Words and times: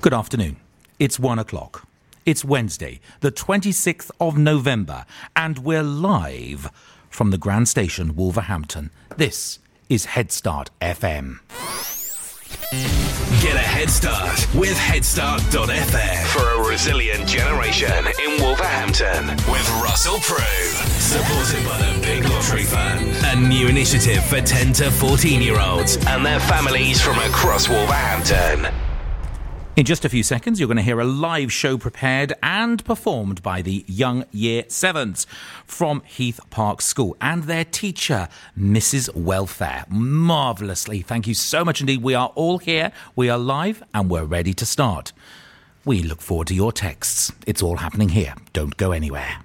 Good 0.00 0.14
afternoon. 0.14 0.58
It's 1.00 1.18
one 1.18 1.40
o'clock. 1.40 1.84
It's 2.24 2.44
Wednesday, 2.44 3.00
the 3.18 3.32
26th 3.32 4.12
of 4.20 4.38
November, 4.38 5.04
and 5.34 5.58
we're 5.58 5.82
live 5.82 6.70
from 7.10 7.32
the 7.32 7.38
Grand 7.38 7.68
Station, 7.68 8.14
Wolverhampton. 8.14 8.90
This 9.16 9.58
is 9.88 10.04
Head 10.04 10.30
Start 10.30 10.70
FM. 10.80 11.40
Get 13.42 13.56
a 13.56 13.58
head 13.58 13.90
start 13.90 14.46
with 14.54 14.76
headstart.fm 14.76 16.26
for 16.26 16.62
a 16.62 16.68
resilient 16.68 17.26
generation 17.26 17.90
in 18.24 18.40
Wolverhampton 18.42 19.26
with 19.50 19.68
Russell 19.82 20.18
Prue. 20.20 20.38
Supported 21.00 21.64
by 21.66 21.78
the 21.78 22.00
Big 22.02 22.24
Lottery 22.24 22.62
Fund. 22.64 23.04
A 23.24 23.48
new 23.48 23.66
initiative 23.66 24.24
for 24.24 24.40
10 24.40 24.72
to 24.74 24.90
14 24.92 25.42
year 25.42 25.58
olds 25.60 25.96
and 26.06 26.24
their 26.24 26.40
families 26.40 27.00
from 27.00 27.18
across 27.18 27.68
Wolverhampton. 27.68 28.72
In 29.78 29.84
just 29.84 30.04
a 30.04 30.08
few 30.08 30.24
seconds, 30.24 30.58
you're 30.58 30.66
going 30.66 30.78
to 30.78 30.82
hear 30.82 30.98
a 30.98 31.04
live 31.04 31.52
show 31.52 31.78
prepared 31.78 32.32
and 32.42 32.84
performed 32.84 33.44
by 33.44 33.62
the 33.62 33.84
Young 33.86 34.24
Year 34.32 34.64
Sevens 34.66 35.24
from 35.66 36.02
Heath 36.04 36.40
Park 36.50 36.82
School 36.82 37.16
and 37.20 37.44
their 37.44 37.64
teacher, 37.64 38.26
Mrs. 38.58 39.14
Welfare. 39.14 39.84
Marvellously. 39.88 41.02
Thank 41.02 41.28
you 41.28 41.34
so 41.34 41.64
much 41.64 41.80
indeed. 41.80 42.02
We 42.02 42.14
are 42.14 42.32
all 42.34 42.58
here, 42.58 42.90
we 43.14 43.30
are 43.30 43.38
live, 43.38 43.84
and 43.94 44.10
we're 44.10 44.24
ready 44.24 44.52
to 44.54 44.66
start. 44.66 45.12
We 45.84 46.02
look 46.02 46.22
forward 46.22 46.48
to 46.48 46.56
your 46.56 46.72
texts. 46.72 47.30
It's 47.46 47.62
all 47.62 47.76
happening 47.76 48.08
here. 48.08 48.34
Don't 48.52 48.76
go 48.76 48.90
anywhere. 48.90 49.38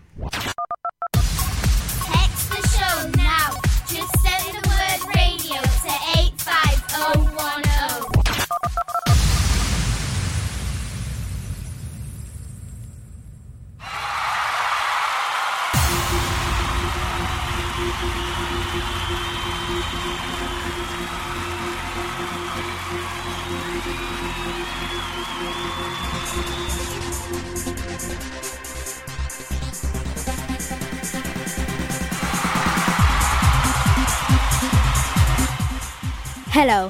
Hello 36.49 36.89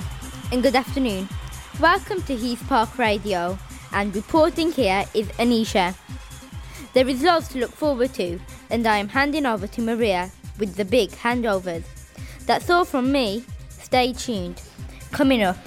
and 0.54 0.64
good 0.64 0.76
afternoon. 0.76 1.28
Welcome 1.82 2.22
to 2.24 2.36
Heath 2.36 2.64
Park 2.70 2.98
Radio 2.98 3.58
and 3.92 4.16
reporting 4.16 4.72
here 4.72 5.04
is 5.14 5.28
Anisha. 5.40 5.96
There 6.94 7.10
is 7.10 7.24
lots 7.24 7.50
to 7.50 7.60
look 7.60 7.72
forward 7.72 8.14
to 8.14 8.40
and 8.70 8.88
I 8.88 9.00
am 9.00 9.10
handing 9.10 9.46
over 9.46 9.68
to 9.68 9.82
Maria 9.82 10.32
with 10.60 10.76
the 10.76 10.86
big 10.86 11.10
handovers. 11.10 11.84
That's 12.46 12.70
all 12.70 12.86
from 12.86 13.12
me. 13.12 13.44
Stay 13.70 14.14
tuned. 14.14 14.62
Coming 15.12 15.44
up, 15.44 15.58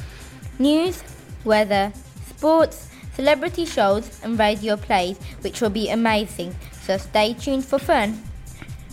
news, 0.59 1.03
weather, 1.47 1.91
sports, 2.27 2.91
celebrity 3.15 3.65
shows 3.65 4.21
and 4.23 4.39
radio 4.39 4.77
plays 4.77 5.17
which 5.41 5.63
will 5.63 5.71
be 5.71 5.89
amazing. 5.89 6.55
So 6.83 6.99
stay 6.99 7.33
tuned 7.33 7.65
for 7.65 7.79
fun. 7.79 8.23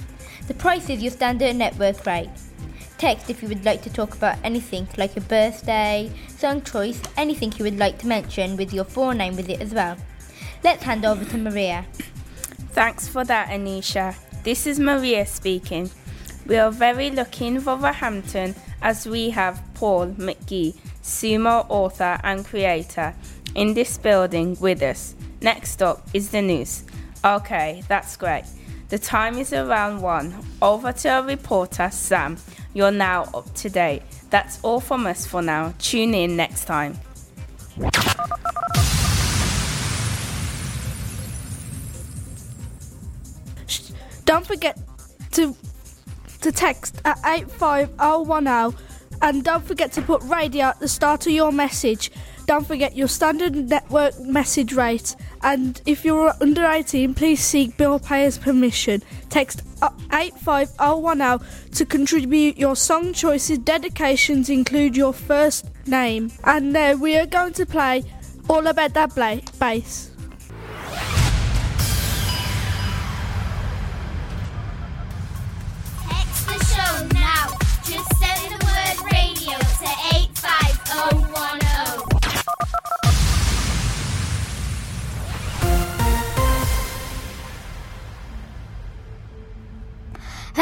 The 0.46 0.54
price 0.54 0.88
is 0.88 1.02
your 1.02 1.10
standard 1.10 1.56
network 1.56 2.06
rate. 2.06 2.30
Text 2.98 3.28
if 3.28 3.42
you 3.42 3.48
would 3.48 3.66
like 3.66 3.82
to 3.82 3.92
talk 3.92 4.14
about 4.14 4.38
anything 4.42 4.88
like 4.96 5.16
your 5.16 5.24
birthday, 5.26 6.10
song 6.28 6.62
choice, 6.62 6.98
anything 7.18 7.52
you 7.58 7.64
would 7.64 7.78
like 7.78 7.98
to 7.98 8.06
mention 8.06 8.56
with 8.56 8.72
your 8.72 8.86
forename 8.86 9.36
with 9.36 9.50
it 9.50 9.60
as 9.60 9.74
well. 9.74 9.98
Let's 10.64 10.82
hand 10.82 11.04
over 11.04 11.22
to 11.24 11.36
Maria. 11.36 11.84
Thanks 12.76 13.08
for 13.08 13.24
that, 13.24 13.48
Anisha. 13.48 14.14
This 14.42 14.66
is 14.66 14.78
Maria 14.78 15.24
speaking. 15.24 15.88
We 16.46 16.58
are 16.58 16.70
very 16.70 17.10
lucky 17.10 17.46
in 17.46 17.64
Wolverhampton 17.64 18.54
as 18.82 19.08
we 19.08 19.30
have 19.30 19.62
Paul 19.72 20.08
McGee, 20.08 20.74
sumo 21.02 21.64
author 21.70 22.20
and 22.22 22.44
creator, 22.44 23.14
in 23.54 23.72
this 23.72 23.96
building 23.96 24.58
with 24.60 24.82
us. 24.82 25.14
Next 25.40 25.82
up 25.82 26.06
is 26.12 26.28
the 26.28 26.42
news. 26.42 26.84
Okay, 27.24 27.82
that's 27.88 28.14
great. 28.18 28.44
The 28.90 28.98
time 28.98 29.38
is 29.38 29.54
around 29.54 30.02
one. 30.02 30.34
Over 30.60 30.92
to 30.92 31.08
our 31.08 31.22
reporter, 31.22 31.88
Sam. 31.90 32.36
You're 32.74 32.90
now 32.90 33.22
up 33.32 33.54
to 33.54 33.70
date. 33.70 34.02
That's 34.28 34.62
all 34.62 34.80
from 34.80 35.06
us 35.06 35.26
for 35.26 35.40
now. 35.40 35.72
Tune 35.78 36.12
in 36.12 36.36
next 36.36 36.66
time. 36.66 36.98
Don't 44.26 44.46
forget 44.46 44.78
to 45.32 45.56
to 46.42 46.52
text 46.52 47.00
at 47.04 47.18
85010 47.24 48.74
and 49.22 49.42
don't 49.42 49.64
forget 49.64 49.92
to 49.92 50.02
put 50.02 50.22
radio 50.24 50.66
at 50.66 50.80
the 50.80 50.88
start 50.88 51.26
of 51.26 51.32
your 51.32 51.50
message. 51.50 52.10
Don't 52.46 52.66
forget 52.66 52.94
your 52.96 53.08
standard 53.08 53.56
network 53.56 54.20
message 54.20 54.72
rate 54.72 55.16
and 55.42 55.80
if 55.86 56.04
you're 56.04 56.34
under 56.40 56.64
18 56.66 57.14
please 57.14 57.40
seek 57.40 57.76
bill 57.76 57.98
payer's 57.98 58.36
permission. 58.36 59.02
Text 59.30 59.62
85010 60.12 61.72
to 61.72 61.86
contribute 61.86 62.58
your 62.58 62.76
song 62.76 63.12
choices. 63.12 63.58
Dedications 63.58 64.48
include 64.50 64.96
your 64.96 65.12
first 65.12 65.70
name. 65.86 66.32
And 66.44 66.72
now 66.72 66.94
we 66.94 67.16
are 67.16 67.26
going 67.26 67.52
to 67.54 67.66
play 67.66 68.04
All 68.48 68.66
About 68.66 68.94
That 68.94 69.14
bla- 69.14 69.40
Bass. 69.58 70.10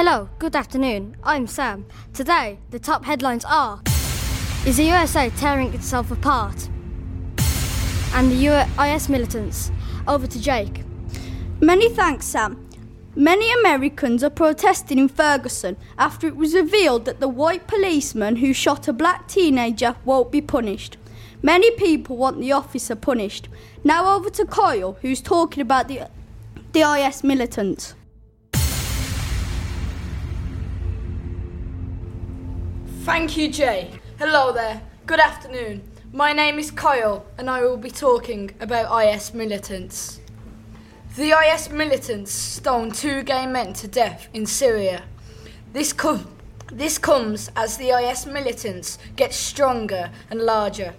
Hello, 0.07 0.29
good 0.39 0.55
afternoon. 0.55 1.17
I'm 1.25 1.47
Sam. 1.47 1.87
Today, 2.13 2.59
the 2.69 2.79
top 2.79 3.07
headlines 3.07 3.43
are 3.47 3.81
Is 4.67 4.77
the 4.77 4.85
USA 4.85 5.31
tearing 5.31 5.73
itself 5.73 6.11
apart? 6.11 6.69
And 8.13 8.31
the 8.31 8.51
US 8.51 9.09
militants. 9.09 9.71
Over 10.07 10.27
to 10.27 10.39
Jake. 10.39 10.83
Many 11.59 11.89
thanks, 11.89 12.27
Sam. 12.27 12.69
Many 13.17 13.51
Americans 13.61 14.23
are 14.23 14.29
protesting 14.29 14.99
in 14.99 15.09
Ferguson 15.09 15.79
after 15.97 16.27
it 16.27 16.37
was 16.37 16.53
revealed 16.53 17.07
that 17.07 17.21
the 17.21 17.27
white 17.43 17.67
policeman 17.67 18.37
who 18.37 18.53
shot 18.53 18.87
a 18.87 18.93
black 18.93 19.27
teenager 19.27 19.97
won't 20.05 20.31
be 20.31 20.43
punished. 20.43 20.99
Many 21.41 21.71
people 21.71 22.19
want 22.19 22.41
the 22.41 22.53
officer 22.53 22.95
punished. 22.95 23.49
Now 23.83 24.15
over 24.15 24.29
to 24.29 24.45
Kyle, 24.45 24.99
who's 25.01 25.23
talking 25.23 25.63
about 25.63 25.89
the, 25.89 26.11
the 26.73 26.83
IS 26.83 27.25
militants. 27.25 27.95
Thank 33.05 33.37
you, 33.37 33.51
Jay. 33.51 33.91
Hello 34.19 34.51
there. 34.51 34.81
Good 35.05 35.21
afternoon. 35.21 35.83
My 36.11 36.33
name 36.33 36.59
is 36.59 36.71
Kyle, 36.71 37.27
and 37.37 37.51
I 37.51 37.61
will 37.61 37.77
be 37.77 37.91
talking 37.91 38.53
about 38.61 38.99
IS 39.05 39.35
militants. 39.35 40.21
The 41.15 41.33
IS 41.33 41.69
militants 41.69 42.33
stoned 42.33 42.95
two 42.95 43.23
gay 43.23 43.47
men 43.47 43.75
to 43.75 43.89
death 43.89 44.29
in 44.33 44.47
Syria. 44.47 45.03
This, 45.75 45.93
com- 45.93 46.35
this 46.73 46.97
comes 46.97 47.51
as 47.55 47.77
the 47.77 47.91
IS 47.91 48.25
militants 48.25 48.97
get 49.17 49.35
stronger 49.35 50.11
and 50.31 50.41
larger. 50.41 50.95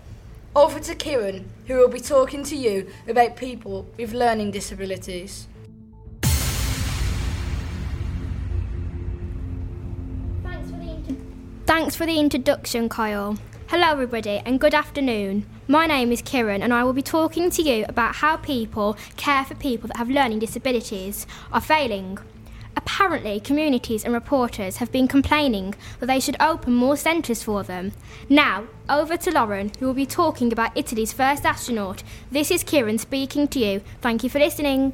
Over 0.56 0.79
to 0.81 0.94
Kieran, 0.94 1.50
who 1.65 1.77
will 1.77 1.89
be 1.89 2.00
talking 2.00 2.44
to 2.44 2.56
you 2.56 2.88
about 3.07 3.35
people 3.35 3.88
with 3.97 4.13
learning 4.13 4.51
disabilities. 4.51 5.47
Thanks 11.77 11.94
for 11.94 12.06
the 12.06 12.18
introduction, 12.18 12.88
Kyle. 12.88 13.38
Hello, 13.68 13.92
everybody, 13.92 14.42
and 14.45 14.62
good 14.62 14.74
afternoon. 14.74 15.45
My 15.68 15.86
name 15.86 16.13
is 16.13 16.22
Kieran, 16.22 16.63
and 16.63 16.74
I 16.74 16.86
will 16.86 16.94
be 16.94 17.01
talking 17.01 17.50
to 17.50 17.62
you 17.62 17.83
about 17.89 18.16
how 18.16 18.38
people 18.38 18.95
care 19.18 19.44
for 19.44 19.56
people 19.56 19.89
that 19.89 19.98
have 19.98 20.10
learning 20.10 20.39
disabilities 20.39 21.27
are 21.51 21.60
failing. 21.60 22.18
Apparently, 22.77 23.42
communities 23.42 24.06
and 24.06 24.13
reporters 24.13 24.77
have 24.77 24.89
been 24.89 25.10
complaining 25.10 25.75
that 26.00 26.06
they 26.06 26.22
should 26.22 26.38
open 26.39 26.74
more 26.74 26.95
centres 26.95 27.44
for 27.44 27.62
them. 27.62 27.92
Now, 28.30 28.68
over 28.88 29.18
to 29.18 29.31
Lauren, 29.31 29.74
who 29.77 29.88
will 29.88 29.94
be 29.94 30.06
talking 30.06 30.54
about 30.54 30.77
Italy's 30.77 31.12
first 31.12 31.44
astronaut. 31.44 32.04
This 32.31 32.51
is 32.51 32.63
Kieran 32.63 33.00
speaking 33.00 33.50
to 33.50 33.60
you. 33.60 33.81
Thank 34.00 34.24
you 34.24 34.30
for 34.30 34.39
listening. 34.39 34.94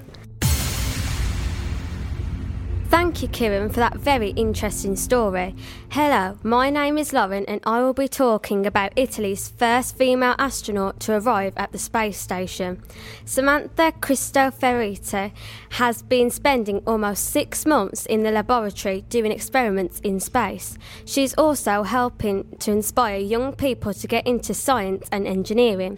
Thank 2.92 3.22
you, 3.22 3.30
Kieran, 3.30 3.70
for 3.70 3.80
that 3.80 3.96
very 3.96 4.32
interesting 4.32 4.98
story. 4.98 5.56
Hello, 5.92 6.38
my 6.44 6.70
name 6.70 6.98
is 6.98 7.14
Lauren, 7.14 7.46
and 7.46 7.62
I 7.66 7.80
will 7.80 7.94
be 7.94 8.10
talking 8.10 8.66
about 8.66 8.92
Italy's 8.98 9.48
first 9.48 9.96
female 9.96 10.36
astronaut 10.38 11.00
to 11.00 11.14
arrive 11.14 11.54
at 11.56 11.72
the 11.72 11.78
space 11.78 12.20
station. 12.20 12.84
Samantha 13.24 13.94
Cristoforetti 14.02 15.32
has 15.70 16.02
been 16.02 16.30
spending 16.30 16.80
almost 16.86 17.30
six 17.30 17.66
months 17.66 18.06
in 18.08 18.24
the 18.24 18.32
laboratory 18.32 19.06
doing 19.08 19.32
experiments 19.32 20.02
in 20.02 20.20
space. 20.20 20.78
She's 21.06 21.34
also 21.36 21.84
helping 21.84 22.58
to 22.60 22.72
inspire 22.72 23.20
young 23.20 23.54
people 23.54 23.94
to 23.94 24.06
get 24.06 24.28
into 24.28 24.54
science 24.54 25.08
and 25.14 25.26
engineering. 25.26 25.98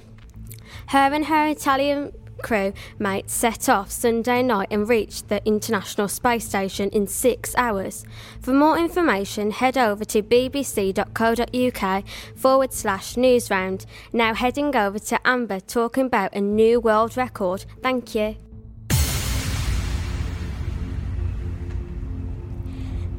Her 0.89 1.11
and 1.11 1.25
her 1.25 1.47
Italian 1.47 2.11
crew 2.43 2.73
mates 2.99 3.33
set 3.33 3.67
off 3.67 3.89
Sunday 3.89 4.43
night 4.43 4.67
and 4.69 4.87
reached 4.87 5.29
the 5.29 5.43
International 5.45 6.07
Space 6.07 6.45
Station 6.45 6.89
in 6.89 7.07
six 7.07 7.55
hours. 7.55 8.05
For 8.41 8.53
more 8.53 8.77
information, 8.77 9.49
head 9.49 9.77
over 9.77 10.05
to 10.05 10.21
bbc.co.uk 10.21 12.03
forward 12.35 12.73
slash 12.73 13.15
newsround. 13.15 13.85
Now 14.11 14.35
heading 14.35 14.75
over 14.75 14.99
to 14.99 15.19
Amber 15.27 15.59
talking 15.59 16.05
about 16.05 16.35
a 16.35 16.41
new 16.41 16.79
world 16.79 17.17
record. 17.17 17.65
Thank 17.81 18.13
you. 18.13 18.35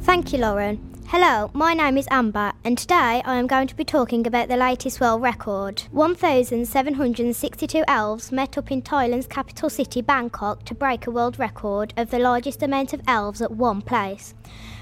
Thank 0.02 0.32
you, 0.32 0.38
Lauren. 0.38 0.93
Hello, 1.16 1.48
my 1.54 1.74
name 1.74 1.96
is 1.96 2.08
Amber, 2.10 2.52
and 2.64 2.76
today 2.76 3.22
I 3.24 3.36
am 3.36 3.46
going 3.46 3.68
to 3.68 3.76
be 3.76 3.84
talking 3.84 4.26
about 4.26 4.48
the 4.48 4.56
latest 4.56 5.00
world 5.00 5.22
record. 5.22 5.84
1,762 5.92 7.84
elves 7.86 8.32
met 8.32 8.58
up 8.58 8.72
in 8.72 8.82
Thailand's 8.82 9.28
capital 9.28 9.70
city, 9.70 10.02
Bangkok, 10.02 10.64
to 10.64 10.74
break 10.74 11.06
a 11.06 11.12
world 11.12 11.38
record 11.38 11.94
of 11.96 12.10
the 12.10 12.18
largest 12.18 12.64
amount 12.64 12.92
of 12.92 13.00
elves 13.06 13.40
at 13.40 13.52
one 13.52 13.80
place. 13.80 14.34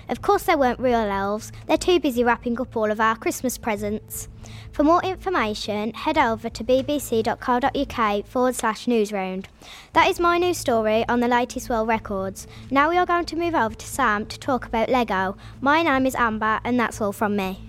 Of 0.08 0.22
course, 0.22 0.44
they 0.44 0.56
weren't 0.56 0.80
real 0.80 0.96
elves, 0.96 1.52
they're 1.66 1.76
too 1.76 2.00
busy 2.00 2.24
wrapping 2.24 2.60
up 2.60 2.76
all 2.76 2.90
of 2.90 3.00
our 3.00 3.16
Christmas 3.16 3.58
presents. 3.58 4.28
For 4.72 4.84
more 4.84 5.02
information, 5.02 5.92
head 5.94 6.18
over 6.18 6.48
to 6.48 6.64
bbc.co.uk 6.64 8.26
forward 8.26 8.54
slash 8.54 8.86
newsround. 8.86 9.46
That 9.92 10.08
is 10.08 10.18
my 10.18 10.38
news 10.38 10.58
story 10.58 11.06
on 11.08 11.20
the 11.20 11.28
latest 11.28 11.68
world 11.68 11.88
records. 11.88 12.46
Now 12.70 12.88
we 12.90 12.96
are 12.96 13.06
going 13.06 13.26
to 13.26 13.36
move 13.36 13.54
over 13.54 13.74
to 13.74 13.86
Sam 13.86 14.26
to 14.26 14.38
talk 14.38 14.66
about 14.66 14.88
Lego. 14.88 15.36
My 15.60 15.82
name 15.82 16.06
is 16.06 16.14
Amber, 16.14 16.60
and 16.64 16.80
that's 16.80 17.00
all 17.00 17.12
from 17.12 17.36
me. 17.36 17.68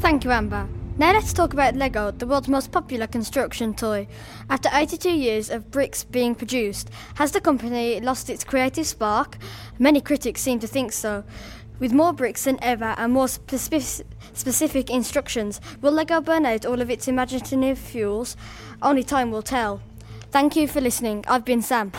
Thank 0.00 0.24
you, 0.24 0.30
Amber. 0.30 0.68
Now 0.98 1.12
let's 1.12 1.32
talk 1.32 1.52
about 1.52 1.76
Lego, 1.76 2.10
the 2.10 2.26
world's 2.26 2.48
most 2.48 2.72
popular 2.72 3.06
construction 3.06 3.72
toy. 3.72 4.08
After 4.50 4.68
82 4.72 5.10
years 5.10 5.48
of 5.48 5.70
bricks 5.70 6.02
being 6.02 6.34
produced, 6.34 6.90
has 7.14 7.30
the 7.30 7.40
company 7.40 8.00
lost 8.00 8.28
its 8.28 8.42
creative 8.42 8.84
spark? 8.84 9.38
Many 9.78 10.00
critics 10.00 10.40
seem 10.40 10.58
to 10.58 10.66
think 10.66 10.90
so. 10.90 11.22
With 11.78 11.92
more 11.92 12.12
bricks 12.12 12.44
than 12.44 12.58
ever 12.62 12.96
and 12.98 13.12
more 13.12 13.26
speci- 13.26 14.02
specific 14.32 14.90
instructions, 14.90 15.60
will 15.80 15.92
Lego 15.92 16.20
burn 16.20 16.44
out 16.44 16.66
all 16.66 16.80
of 16.80 16.90
its 16.90 17.06
imaginative 17.06 17.78
fuels? 17.78 18.36
Only 18.82 19.04
time 19.04 19.30
will 19.30 19.42
tell. 19.42 19.80
Thank 20.32 20.56
you 20.56 20.66
for 20.66 20.80
listening. 20.80 21.24
I've 21.28 21.44
been 21.44 21.62
Sam. 21.62 21.92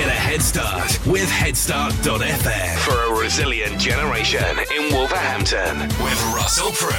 Get 0.00 0.08
a 0.08 0.12
head 0.12 0.40
start 0.40 1.06
with 1.06 1.28
headstart.fm 1.28 2.78
for 2.78 3.12
a 3.12 3.20
resilient 3.20 3.78
generation 3.78 4.42
in 4.74 4.94
Wolverhampton 4.94 5.78
with 6.02 6.32
Russell 6.34 6.70
Prue. 6.70 6.90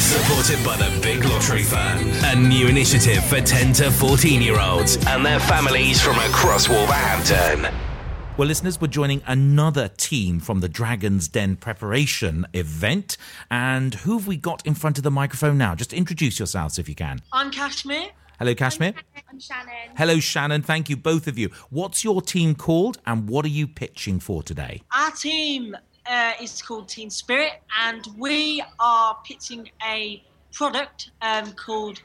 Supported 0.00 0.64
by 0.64 0.78
the 0.78 0.98
Big 1.02 1.22
Lottery 1.26 1.62
Fund, 1.62 2.10
a 2.24 2.34
new 2.34 2.66
initiative 2.66 3.22
for 3.26 3.42
10 3.42 3.74
to 3.74 3.90
14 3.90 4.40
year 4.40 4.58
olds 4.58 4.96
and 5.08 5.26
their 5.26 5.40
families 5.40 6.00
from 6.00 6.16
across 6.16 6.70
Wolverhampton. 6.70 7.70
Well, 8.38 8.48
listeners, 8.48 8.80
we're 8.80 8.86
joining 8.86 9.20
another 9.26 9.88
team 9.88 10.40
from 10.40 10.60
the 10.60 10.70
Dragon's 10.70 11.28
Den 11.28 11.54
preparation 11.56 12.46
event. 12.54 13.18
And 13.50 13.92
who 13.92 14.16
have 14.16 14.26
we 14.26 14.38
got 14.38 14.66
in 14.66 14.74
front 14.74 14.96
of 14.96 15.04
the 15.04 15.10
microphone 15.10 15.58
now? 15.58 15.74
Just 15.74 15.92
introduce 15.92 16.38
yourselves 16.38 16.78
if 16.78 16.88
you 16.88 16.94
can. 16.94 17.20
I'm 17.30 17.50
Kashmir. 17.50 18.08
Hello, 18.38 18.54
Kashmir. 18.54 18.94
I'm 19.28 19.40
Shannon. 19.40 19.72
Hello, 19.96 20.20
Shannon. 20.20 20.62
Thank 20.62 20.88
you, 20.88 20.96
both 20.96 21.26
of 21.26 21.36
you. 21.36 21.50
What's 21.70 22.04
your 22.04 22.22
team 22.22 22.54
called 22.54 22.98
and 23.04 23.28
what 23.28 23.44
are 23.44 23.48
you 23.48 23.66
pitching 23.66 24.20
for 24.20 24.44
today? 24.44 24.82
Our 24.96 25.10
team 25.10 25.76
uh, 26.06 26.32
is 26.40 26.62
called 26.62 26.88
Team 26.88 27.10
Spirit, 27.10 27.54
and 27.82 28.06
we 28.16 28.62
are 28.78 29.18
pitching 29.24 29.68
a 29.84 30.22
product 30.52 31.10
um, 31.20 31.50
called 31.54 32.00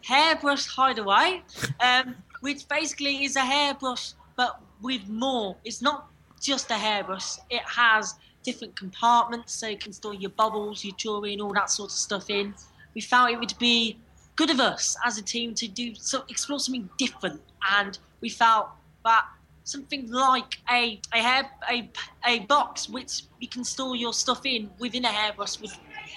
Hairbrush 0.00 0.66
Hideaway, 0.66 1.42
um, 1.80 2.16
which 2.40 2.66
basically 2.66 3.24
is 3.24 3.36
a 3.36 3.44
hairbrush 3.44 4.14
but 4.36 4.62
with 4.80 5.06
more. 5.06 5.54
It's 5.64 5.82
not 5.82 6.08
just 6.40 6.70
a 6.70 6.78
hairbrush, 6.78 7.36
it 7.50 7.62
has 7.66 8.14
different 8.42 8.74
compartments 8.74 9.52
so 9.52 9.68
you 9.68 9.76
can 9.76 9.92
store 9.92 10.14
your 10.14 10.30
bubbles, 10.30 10.82
your 10.82 10.96
jewelry, 10.96 11.34
and 11.34 11.42
all 11.42 11.52
that 11.52 11.68
sort 11.68 11.90
of 11.90 11.96
stuff 11.96 12.30
in. 12.30 12.54
We 12.94 13.02
felt 13.02 13.30
it 13.30 13.38
would 13.38 13.54
be 13.58 13.98
good 14.36 14.50
of 14.50 14.60
us 14.60 14.96
as 15.04 15.18
a 15.18 15.22
team 15.22 15.54
to 15.54 15.68
do 15.68 15.94
so 15.94 16.24
explore 16.28 16.58
something 16.58 16.88
different 16.98 17.40
and 17.78 17.98
we 18.20 18.28
felt 18.28 18.68
that 19.04 19.24
something 19.64 20.10
like 20.10 20.58
a 20.70 21.00
a 21.12 21.18
hair 21.18 21.50
a, 21.70 21.90
a 22.26 22.40
box 22.40 22.88
which 22.88 23.22
you 23.40 23.48
can 23.48 23.64
store 23.64 23.96
your 23.96 24.12
stuff 24.12 24.44
in 24.44 24.70
within 24.78 25.04
a 25.04 25.08
hairbrush 25.08 25.60
would 25.60 25.70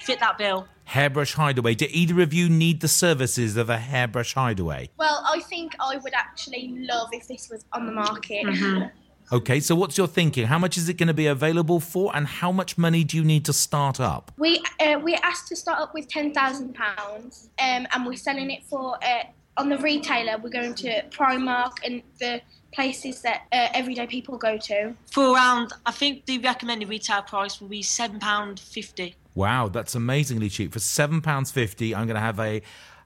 fit 0.03 0.19
that 0.19 0.37
bill 0.37 0.67
Hairbrush 0.87 1.33
Hideaway. 1.33 1.75
Do 1.75 1.85
either 1.89 2.21
of 2.21 2.33
you 2.33 2.47
need 2.47 2.79
the 2.79 2.87
services 2.87 3.57
of 3.57 3.69
a 3.69 3.77
hairbrush 3.77 4.33
hideaway? 4.33 4.89
Well, 4.95 5.21
I 5.27 5.41
think 5.41 5.75
I 5.81 5.97
would 5.97 6.13
actually 6.13 6.73
love 6.77 7.09
if 7.11 7.27
this 7.27 7.49
was 7.49 7.65
on 7.73 7.85
the 7.85 7.91
market. 7.91 8.45
Mm-hmm. 8.45 8.87
Okay, 9.31 9.59
so 9.59 9.75
what's 9.75 9.97
your 9.97 10.07
thinking? 10.07 10.47
How 10.47 10.57
much 10.57 10.77
is 10.77 10.87
it 10.87 10.93
going 10.95 11.07
to 11.07 11.13
be 11.13 11.27
available 11.27 11.79
for, 11.81 12.15
and 12.15 12.25
how 12.25 12.51
much 12.51 12.77
money 12.77 13.03
do 13.03 13.17
you 13.17 13.23
need 13.25 13.43
to 13.45 13.53
start 13.53 13.99
up? 13.99 14.31
We 14.37 14.63
uh, 14.79 14.99
we 15.03 15.15
asked 15.15 15.47
to 15.49 15.55
start 15.55 15.79
up 15.79 15.93
with 15.93 16.07
ten 16.07 16.33
thousand 16.33 16.75
pounds, 16.75 17.49
um, 17.59 17.87
and 17.91 18.05
we're 18.05 18.15
selling 18.15 18.49
it 18.51 18.63
for 18.63 18.95
uh, 19.03 19.23
on 19.57 19.67
the 19.69 19.77
retailer. 19.79 20.37
We're 20.37 20.49
going 20.49 20.75
to 20.75 21.03
Primark 21.09 21.73
and 21.85 22.03
the 22.19 22.41
places 22.73 23.21
that 23.21 23.43
uh, 23.51 23.67
everyday 23.73 24.07
people 24.07 24.37
go 24.37 24.57
to. 24.57 24.93
for 25.11 25.33
around 25.33 25.71
i 25.85 25.91
think 25.91 26.25
the 26.25 26.37
recommended 26.39 26.87
retail 26.89 27.21
price 27.21 27.59
will 27.61 27.69
be 27.69 27.81
£7.50 27.81 29.13
Wow, 29.35 29.69
that's 29.69 29.93
amazingly 29.95 30.49
cheap. 30.49 30.73
For 30.73 30.79
£7.50, 30.79 31.95
I'm 31.95 32.07
going 32.07 32.15
to 32.15 32.19
have 32.19 32.39
a, 32.39 32.61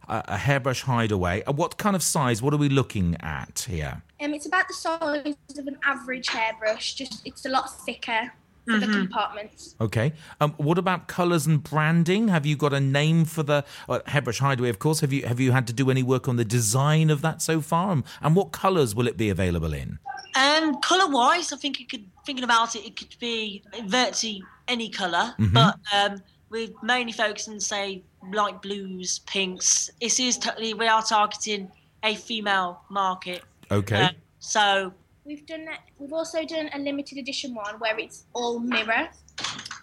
a, 0.08 0.24
a 0.30 0.38
hairbrush 0.38 0.82
hideaway. 0.82 1.44
Uh, 1.44 1.52
What 1.52 1.78
kind 1.78 1.94
of 1.96 2.02
size? 2.02 2.42
What 2.42 2.54
are 2.54 2.58
we 2.58 2.70
looking 2.70 3.18
at 3.22 3.66
here? 3.70 4.02
Um, 4.22 4.34
it's 4.34 4.46
about 4.46 4.68
the 4.68 4.74
size 4.74 5.36
of 5.58 5.68
an 5.68 5.78
average 5.84 6.28
hairbrush. 6.30 6.94
Just 6.96 7.26
it's 7.26 7.46
a 7.46 7.50
lot 7.50 7.74
thicker 7.86 8.32
for 8.68 8.78
the 8.78 8.86
compartments. 8.86 9.76
Okay. 9.82 10.14
Um, 10.40 10.54
what 10.58 10.78
about 10.78 11.08
colours 11.08 11.48
and 11.48 11.64
branding? 11.64 12.28
Have 12.28 12.46
you 12.46 12.56
got 12.56 12.74
a 12.74 12.80
name 12.80 13.26
for 13.26 13.42
the 13.42 13.66
uh, 13.90 14.00
hairbrush 14.06 14.38
hideaway? 14.40 14.70
Of 14.70 14.78
course. 14.78 15.00
Have 15.00 15.12
you 15.12 15.26
have 15.26 15.40
you 15.40 15.52
had 15.52 15.66
to 15.68 15.74
do 15.74 15.90
any 15.90 16.04
work 16.04 16.28
on 16.28 16.36
the 16.36 16.46
design 16.46 17.10
of 17.10 17.22
that 17.24 17.42
so 17.42 17.62
far? 17.62 17.90
Um, 17.92 18.04
and 18.22 18.36
what 18.36 18.52
colours 18.52 18.94
will 18.94 19.08
it 19.08 19.18
be 19.18 19.30
available 19.30 19.74
in? 19.74 20.00
um 20.36 20.80
color 20.80 21.12
wise 21.12 21.52
i 21.52 21.58
think 21.58 21.78
you 21.78 21.86
could 21.86 22.06
thinking 22.26 22.46
about 22.46 22.74
it 22.74 22.86
it 22.86 22.96
could 22.96 23.14
be 23.20 23.62
virtually 23.84 24.42
any 24.70 24.88
color 24.88 25.36
Mhm. 25.38 25.52
but 25.52 25.78
um 25.94 26.22
we're 26.50 26.70
mainly 26.82 27.12
focusing 27.12 27.60
say 27.60 28.02
light 28.32 28.62
blues 28.62 29.20
pinks 29.26 29.90
this 30.00 30.22
is 30.22 30.38
totally 30.38 30.74
we 30.74 30.88
are 30.88 31.02
targeting 31.04 31.70
a 32.04 32.16
female 32.16 32.80
market 32.90 33.42
Okay. 33.72 34.04
Um, 34.04 34.16
so 34.40 34.94
We've 35.24 35.46
done 35.46 35.66
that. 35.66 35.82
We've 36.00 36.14
also 36.14 36.44
done 36.46 36.70
a 36.74 36.80
limited 36.80 37.20
edition 37.20 37.54
one 37.54 37.76
where 37.76 37.98
it's 38.00 38.26
all 38.34 38.60
mirror, 38.60 39.10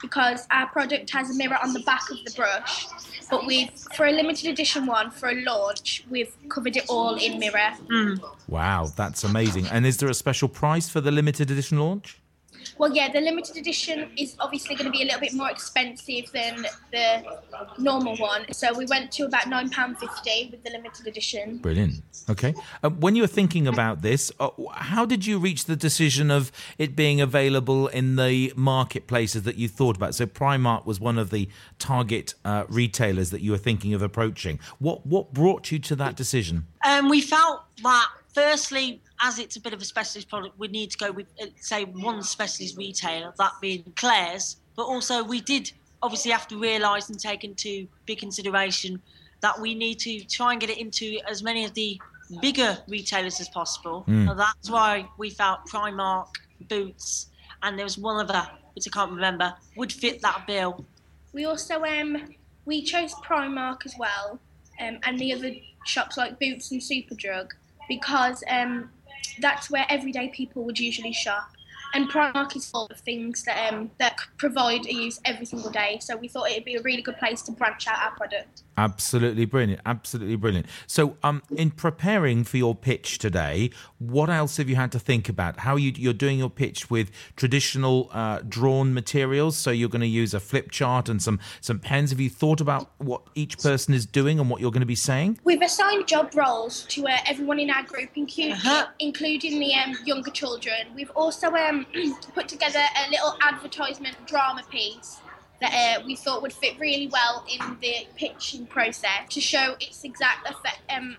because 0.03 0.47
our 0.51 0.67
product 0.69 1.11
has 1.11 1.31
a 1.31 1.35
mirror 1.35 1.57
on 1.63 1.73
the 1.73 1.81
back 1.81 2.11
of 2.11 2.17
the 2.25 2.33
brush. 2.35 2.87
But 3.31 3.47
we've 3.47 3.71
for 3.95 4.07
a 4.07 4.11
limited 4.11 4.51
edition 4.51 4.85
one 4.87 5.11
for 5.11 5.29
a 5.29 5.35
launch, 5.43 6.05
we've 6.11 6.35
covered 6.49 6.77
it 6.77 6.87
all 6.89 7.15
in 7.17 7.39
mirror. 7.39 7.73
Wow, 8.49 8.91
that's 8.97 9.23
amazing. 9.23 9.67
And 9.69 9.87
is 9.87 9.99
there 9.99 10.09
a 10.09 10.15
special 10.15 10.49
price 10.49 10.89
for 10.89 11.01
the 11.01 11.13
limited 11.13 11.51
edition 11.51 11.79
launch? 11.79 12.19
Well, 12.79 12.95
yeah, 12.95 13.11
the 13.11 13.21
limited 13.21 13.57
edition 13.57 14.11
is 14.17 14.37
obviously 14.39 14.77
going 14.77 14.87
to 14.87 14.91
be 14.91 15.03
a 15.03 15.07
little 15.07 15.21
bit 15.21 15.35
more 15.35 15.51
expensive 15.51 16.31
than 16.33 16.65
the 16.93 17.39
normal 17.79 18.17
one. 18.17 18.53
So 18.53 18.73
we 18.73 18.87
went 18.87 19.11
to 19.13 19.25
about 19.25 19.49
nine 19.49 19.69
pound 19.71 19.99
fifty 19.99 20.49
with 20.51 20.63
the 20.63 20.71
limited 20.71 21.07
edition. 21.07 21.59
Brilliant. 21.59 22.03
Okay. 22.31 22.55
Uh, 22.83 22.91
when 22.91 23.17
you 23.17 23.23
were 23.23 23.29
thinking 23.29 23.67
about 23.67 24.03
this, 24.03 24.31
uh, 24.39 24.51
how 24.73 25.05
did 25.05 25.27
you 25.27 25.39
reach 25.39 25.65
the 25.65 25.77
decision 25.77 26.31
of 26.31 26.53
it 26.79 26.95
being 26.95 27.21
available 27.21 27.89
in 27.89 28.17
the 28.17 28.53
marketplaces 28.57 29.43
that 29.43 29.57
you 29.57 29.69
thought 29.69 29.97
about? 29.97 30.15
So 30.15 30.27
Primark 30.27 30.87
was 30.87 31.01
one 31.01 31.19
of 31.19 31.31
the 31.31 31.49
target 31.79 32.35
uh, 32.45 32.65
retailers 32.69 33.31
that 33.31 33.41
you 33.41 33.51
were 33.51 33.59
thinking 33.59 33.93
of 33.95 34.03
approaching. 34.03 34.61
What 34.79 35.05
what 35.05 35.33
brought 35.33 35.73
you 35.73 35.79
to 35.81 35.97
that 35.97 36.17
decision? 36.17 36.67
um 36.87 37.09
we 37.09 37.21
felt 37.21 37.63
that 37.83 38.09
firstly, 38.35 39.03
as 39.21 39.39
it's 39.39 39.57
a 39.57 39.61
bit 39.61 39.73
of 39.73 39.81
a 39.81 39.85
specialist 39.85 40.29
product, 40.29 40.59
we 40.59 40.69
need 40.69 40.91
to 40.91 40.99
go 40.99 41.11
with, 41.13 41.27
uh, 41.41 41.47
say, 41.61 41.85
one 41.85 42.23
specialist 42.23 42.77
retailer, 42.77 43.33
that 43.39 43.53
being 43.61 43.93
Claire's. 43.97 44.57
But 44.77 44.85
also, 44.85 45.25
we 45.25 45.41
did 45.41 45.73
obviously 46.03 46.31
have 46.31 46.47
to 46.49 46.59
realise 46.59 47.09
and 47.09 47.19
take 47.19 47.45
into 47.45 47.89
big 48.07 48.19
consideration 48.19 49.03
that 49.41 49.59
we 49.59 49.75
need 49.75 49.99
to 50.01 50.21
try 50.25 50.53
and 50.53 50.61
get 50.61 50.71
it 50.71 50.79
into 50.79 51.19
as 51.29 51.43
many 51.43 51.65
of 51.65 51.75
the 51.75 52.01
bigger 52.41 52.79
retailers 52.89 53.41
as 53.41 53.49
possible. 53.49 54.05
Mm. 54.09 54.37
That's 54.37 54.71
why 54.71 55.09
we 55.17 55.31
felt 55.31 55.61
Primark, 55.67 56.29
Boots, 56.69 57.29
and 57.63 57.79
there 57.79 57.85
was 57.85 57.99
one 57.99 58.25
other, 58.25 58.49
which 58.75 58.87
I 58.87 58.91
can't 58.91 59.11
remember, 59.11 59.55
would 59.77 59.93
fit 59.93 60.21
that 60.23 60.47
bill. 60.47 60.85
We 61.33 61.45
also 61.45 61.83
um 61.83 62.35
we 62.65 62.83
chose 62.83 63.15
Primark 63.15 63.87
as 63.87 63.95
well, 63.99 64.39
um, 64.81 64.99
and 65.05 65.19
the 65.19 65.33
other 65.33 65.53
shops 65.87 66.17
like 66.17 66.39
Boots 66.39 66.71
and 66.71 66.81
Superdrug 66.81 67.51
because 67.89 68.45
um 68.51 68.91
that's 69.41 69.71
where 69.71 69.87
everyday 69.89 70.29
people 70.29 70.65
would 70.65 70.79
usually 70.79 71.13
shop. 71.13 71.51
And 71.95 72.11
Primark 72.11 72.55
is 72.55 72.71
full 72.71 72.87
of 72.91 73.01
things 73.01 73.45
that 73.45 73.73
um 73.73 73.91
that 73.99 74.19
provide 74.37 74.87
a 74.87 74.93
use 74.93 75.21
every 75.25 75.47
single 75.47 75.71
day. 75.71 75.99
So 76.01 76.17
we 76.17 76.29
thought 76.29 76.51
it'd 76.51 76.65
be 76.65 76.77
a 76.77 76.83
really 76.83 77.03
good 77.03 77.17
place 77.19 77.41
to 77.43 77.53
branch 77.53 77.87
out 77.87 77.99
our 77.99 78.15
product. 78.17 78.63
Absolutely 78.79 79.45
brilliant. 79.45 79.81
Absolutely 79.85 80.37
brilliant. 80.37 80.67
So, 80.87 81.17
um, 81.25 81.43
in 81.51 81.73
preparing 81.73 82.45
for 82.45 82.59
your 82.59 82.77
pitch 82.77 83.19
today, 83.19 83.71
what 83.99 84.31
else 84.31 84.57
have 84.59 84.69
you 84.71 84.77
had 84.77 84.93
to 84.93 85.01
think 85.01 85.29
about? 85.29 85.59
How 85.59 85.75
you 85.75 85.93
you're 85.97 86.13
doing 86.13 86.39
your 86.39 86.49
pitch 86.49 86.89
with 86.89 87.11
traditional 87.35 88.09
uh, 88.13 88.39
drawn 88.49 88.95
materials? 88.95 89.57
So 89.57 89.73
you're 89.73 89.89
going 89.89 90.03
to 90.03 90.07
use 90.07 90.33
a 90.33 90.39
flip 90.39 90.71
chart 90.71 91.09
and 91.09 91.21
some 91.21 91.41
some 91.61 91.81
pens. 91.81 92.11
Have 92.11 92.21
you 92.21 92.31
thought 92.31 92.61
about 92.61 92.93
what 92.99 93.23
each 93.35 93.59
person 93.59 93.95
is 93.95 94.07
doing 94.07 94.39
and 94.39 94.49
what 94.49 94.61
you're 94.61 94.71
going 94.71 94.79
to 94.81 94.87
be 94.87 94.95
saying? 94.95 95.41
We've 95.43 95.61
assigned 95.61 96.07
job 96.07 96.33
roles 96.37 96.85
to 96.91 97.09
uh, 97.09 97.17
everyone 97.27 97.59
in 97.59 97.71
our 97.71 97.83
group, 97.83 98.11
including, 98.15 98.55
including 99.01 99.59
the 99.59 99.75
um, 99.75 99.97
younger 100.05 100.31
children. 100.31 100.87
We've 100.95 101.11
also 101.17 101.51
um, 101.51 101.85
put 102.33 102.47
together 102.47 102.79
a 102.79 103.11
little 103.11 103.37
advertisement 103.43 104.15
drama 104.29 104.63
piece 104.71 105.21
that 105.61 105.99
uh, 106.01 106.03
we 106.07 106.17
thought 106.17 106.43
would 106.43 106.53
fit 106.53 106.79
really 106.79 107.09
well 107.09 107.45
in 107.53 107.77
the 107.81 108.07
pitching 108.17 108.67
process 108.67 109.29
to 109.31 109.41
show 109.41 109.75
its 109.81 110.05
exact 110.05 110.49
effect, 110.49 110.81
um, 110.91 111.17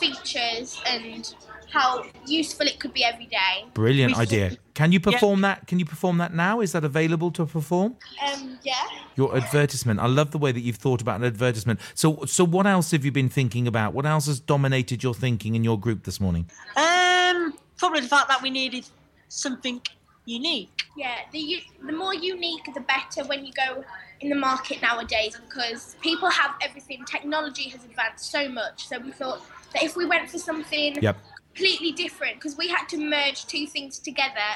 features 0.00 0.80
and 0.86 1.34
how 1.70 2.04
useful 2.26 2.66
it 2.66 2.80
could 2.80 2.92
be 2.92 3.04
every 3.04 3.26
day. 3.26 3.64
Brilliant 3.74 4.16
We- 4.16 4.22
idea. 4.22 4.56
Can 4.74 4.92
you 4.92 5.00
perform 5.00 5.40
that? 5.40 5.66
Can 5.66 5.80
you 5.80 5.84
perform 5.84 6.18
that 6.18 6.32
now? 6.32 6.60
Is 6.60 6.70
that 6.70 6.84
available 6.84 7.32
to 7.32 7.44
perform? 7.44 7.96
Um, 8.24 8.60
yeah. 8.62 8.74
Your 9.16 9.36
advertisement. 9.36 9.98
I 9.98 10.06
love 10.06 10.30
the 10.30 10.38
way 10.38 10.52
that 10.52 10.60
you've 10.60 10.76
thought 10.76 11.02
about 11.02 11.18
an 11.18 11.26
advertisement. 11.26 11.80
So, 11.94 12.24
so 12.26 12.44
what 12.44 12.64
else 12.64 12.92
have 12.92 13.04
you 13.04 13.10
been 13.10 13.28
thinking 13.28 13.66
about? 13.66 13.92
What 13.92 14.06
else 14.06 14.26
has 14.26 14.38
dominated 14.38 15.02
your 15.02 15.14
thinking 15.14 15.56
in 15.56 15.64
your 15.64 15.80
group 15.80 16.04
this 16.04 16.20
morning? 16.20 16.48
Um, 16.76 17.54
probably 17.76 18.00
the 18.02 18.08
fact 18.08 18.28
that 18.28 18.40
we 18.40 18.50
needed 18.50 18.86
something 19.28 19.82
unique. 20.28 20.70
Yeah, 20.96 21.16
the 21.32 21.62
the 21.84 21.92
more 21.92 22.14
unique, 22.14 22.68
the 22.74 22.80
better 22.80 23.26
when 23.28 23.44
you 23.44 23.52
go 23.52 23.84
in 24.20 24.28
the 24.28 24.36
market 24.36 24.82
nowadays 24.82 25.36
because 25.48 25.96
people 26.00 26.28
have 26.28 26.54
everything. 26.60 27.04
Technology 27.04 27.68
has 27.70 27.84
advanced 27.84 28.30
so 28.30 28.48
much, 28.48 28.86
so 28.86 28.98
we 28.98 29.12
thought 29.12 29.40
that 29.72 29.82
if 29.82 29.96
we 29.96 30.06
went 30.06 30.28
for 30.30 30.38
something 30.38 31.00
Yep. 31.00 31.16
completely 31.54 31.92
different, 31.92 32.34
because 32.34 32.56
we 32.56 32.68
had 32.68 32.86
to 32.88 32.98
merge 32.98 33.46
two 33.46 33.66
things 33.66 33.98
together 33.98 34.48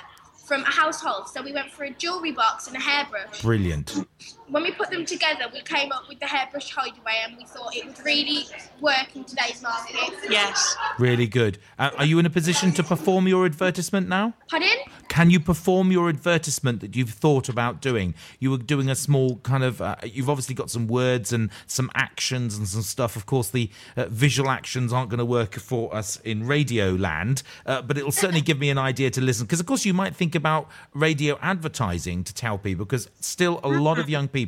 from 0.47 0.63
a 0.63 0.71
household, 0.71 1.29
so 1.29 1.41
we 1.43 1.53
went 1.53 1.71
for 1.71 1.85
a 1.85 1.91
jewelry 1.91 2.33
box 2.33 2.67
and 2.67 2.77
a 2.77 2.81
hairbrush. 2.81 3.41
Brilliant. 3.43 4.07
When 4.53 4.65
we 4.65 4.71
put 4.73 4.91
them 4.91 5.07
together, 5.07 5.45
we 5.51 5.63
came 5.63 5.93
up 5.93 6.11
with 6.11 6.21
the 6.21 6.27
hairbrush 6.27 6.71
hideaway, 6.71 7.23
and 7.27 7.39
we 7.39 7.45
thought 7.47 7.75
it 7.75 7.87
would 7.87 7.99
really 8.05 8.45
work 8.83 9.17
in 9.17 9.25
today's 9.25 9.63
market. 9.63 9.97
Yes. 10.29 10.77
Really 10.99 11.27
good. 11.27 11.57
Uh, 11.79 11.89
are 11.97 12.05
you 12.05 12.19
in 12.19 12.27
a 12.27 12.31
position 12.31 12.71
to 12.73 12.83
perform 12.83 13.27
your 13.27 13.47
advertisement 13.47 14.11
now? 14.11 14.35
Pardon? 14.51 14.69
Can 15.09 15.31
you 15.31 15.41
perform 15.41 15.91
your 15.91 16.11
advertisement 16.11 16.83
that 16.83 16.95
you've 16.95 17.11
thought 17.11 17.49
about 17.49 17.81
doing? 17.81 18.15
You 18.41 18.51
were 18.51 18.59
doing 18.59 18.91
a 18.91 18.95
small 18.95 19.37
kind 19.37 19.65
of. 19.65 19.81
Uh, 19.81 19.97
you've 20.05 20.29
obviously 20.29 20.55
got 20.55 20.71
some 20.71 20.87
words 20.87 21.33
and 21.33 21.49
some 21.67 21.91
actions 21.95 22.59
and 22.59 22.69
some 22.69 22.83
stuff. 22.83 23.17
Of 23.17 23.25
course, 23.25 23.49
the 23.49 23.71
uh, 23.97 24.07
visual 24.11 24.51
actions 24.51 24.93
aren't 24.93 25.09
going 25.09 25.19
to 25.19 25.25
work 25.25 25.55
for 25.55 25.95
us 25.95 26.19
in 26.25 26.47
radio 26.47 26.93
land, 26.93 27.43
uh, 27.65 27.81
but 27.81 27.97
it'll 27.97 28.13
certainly 28.13 28.43
give 28.43 28.59
me 28.59 28.69
an 28.69 28.77
idea 28.77 29.11
to 29.13 29.23
listen. 29.23 29.47
Because 29.47 29.61
of 29.61 29.67
course, 29.67 29.87
you 29.87 29.95
might 29.95 30.15
think 30.15 30.35
about 30.35 30.69
radio 30.93 31.39
advertising 31.41 32.23
to 32.25 32.35
tell 32.35 32.59
people, 32.59 32.85
because 32.85 33.09
still 33.21 33.59
a 33.65 33.69
lot 33.69 33.99
of 33.99 34.11
young 34.11 34.29
people 34.29 34.42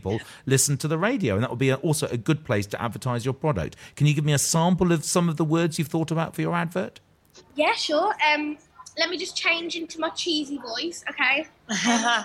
listen 0.47 0.77
to 0.79 0.89
the 0.89 0.99
radio, 0.99 1.35
and 1.35 1.43
that 1.43 1.51
would 1.51 1.59
be 1.59 1.73
also 1.73 2.07
a 2.09 2.17
good 2.17 2.45
place 2.45 2.67
to 2.69 2.83
advertise 2.83 3.25
your 3.25 3.35
product. 3.35 3.77
Can 3.97 4.07
you 4.07 4.15
give 4.15 4.25
me 4.25 4.33
a 4.33 4.39
sample 4.39 4.93
of 4.93 5.05
some 5.05 5.29
of 5.29 5.37
the 5.37 5.45
words 5.45 5.79
you've 5.79 5.89
thought 5.89 6.11
about 6.11 6.35
for 6.35 6.41
your 6.41 6.55
advert? 6.55 7.01
Yeah, 7.55 7.75
sure. 7.75 8.15
Um, 8.33 8.59
let 8.99 9.11
me 9.11 9.17
just 9.17 9.37
change 9.37 9.77
into 9.77 10.01
my 10.01 10.11
cheesy 10.11 10.59
voice, 10.59 11.05
okay? 11.11 11.47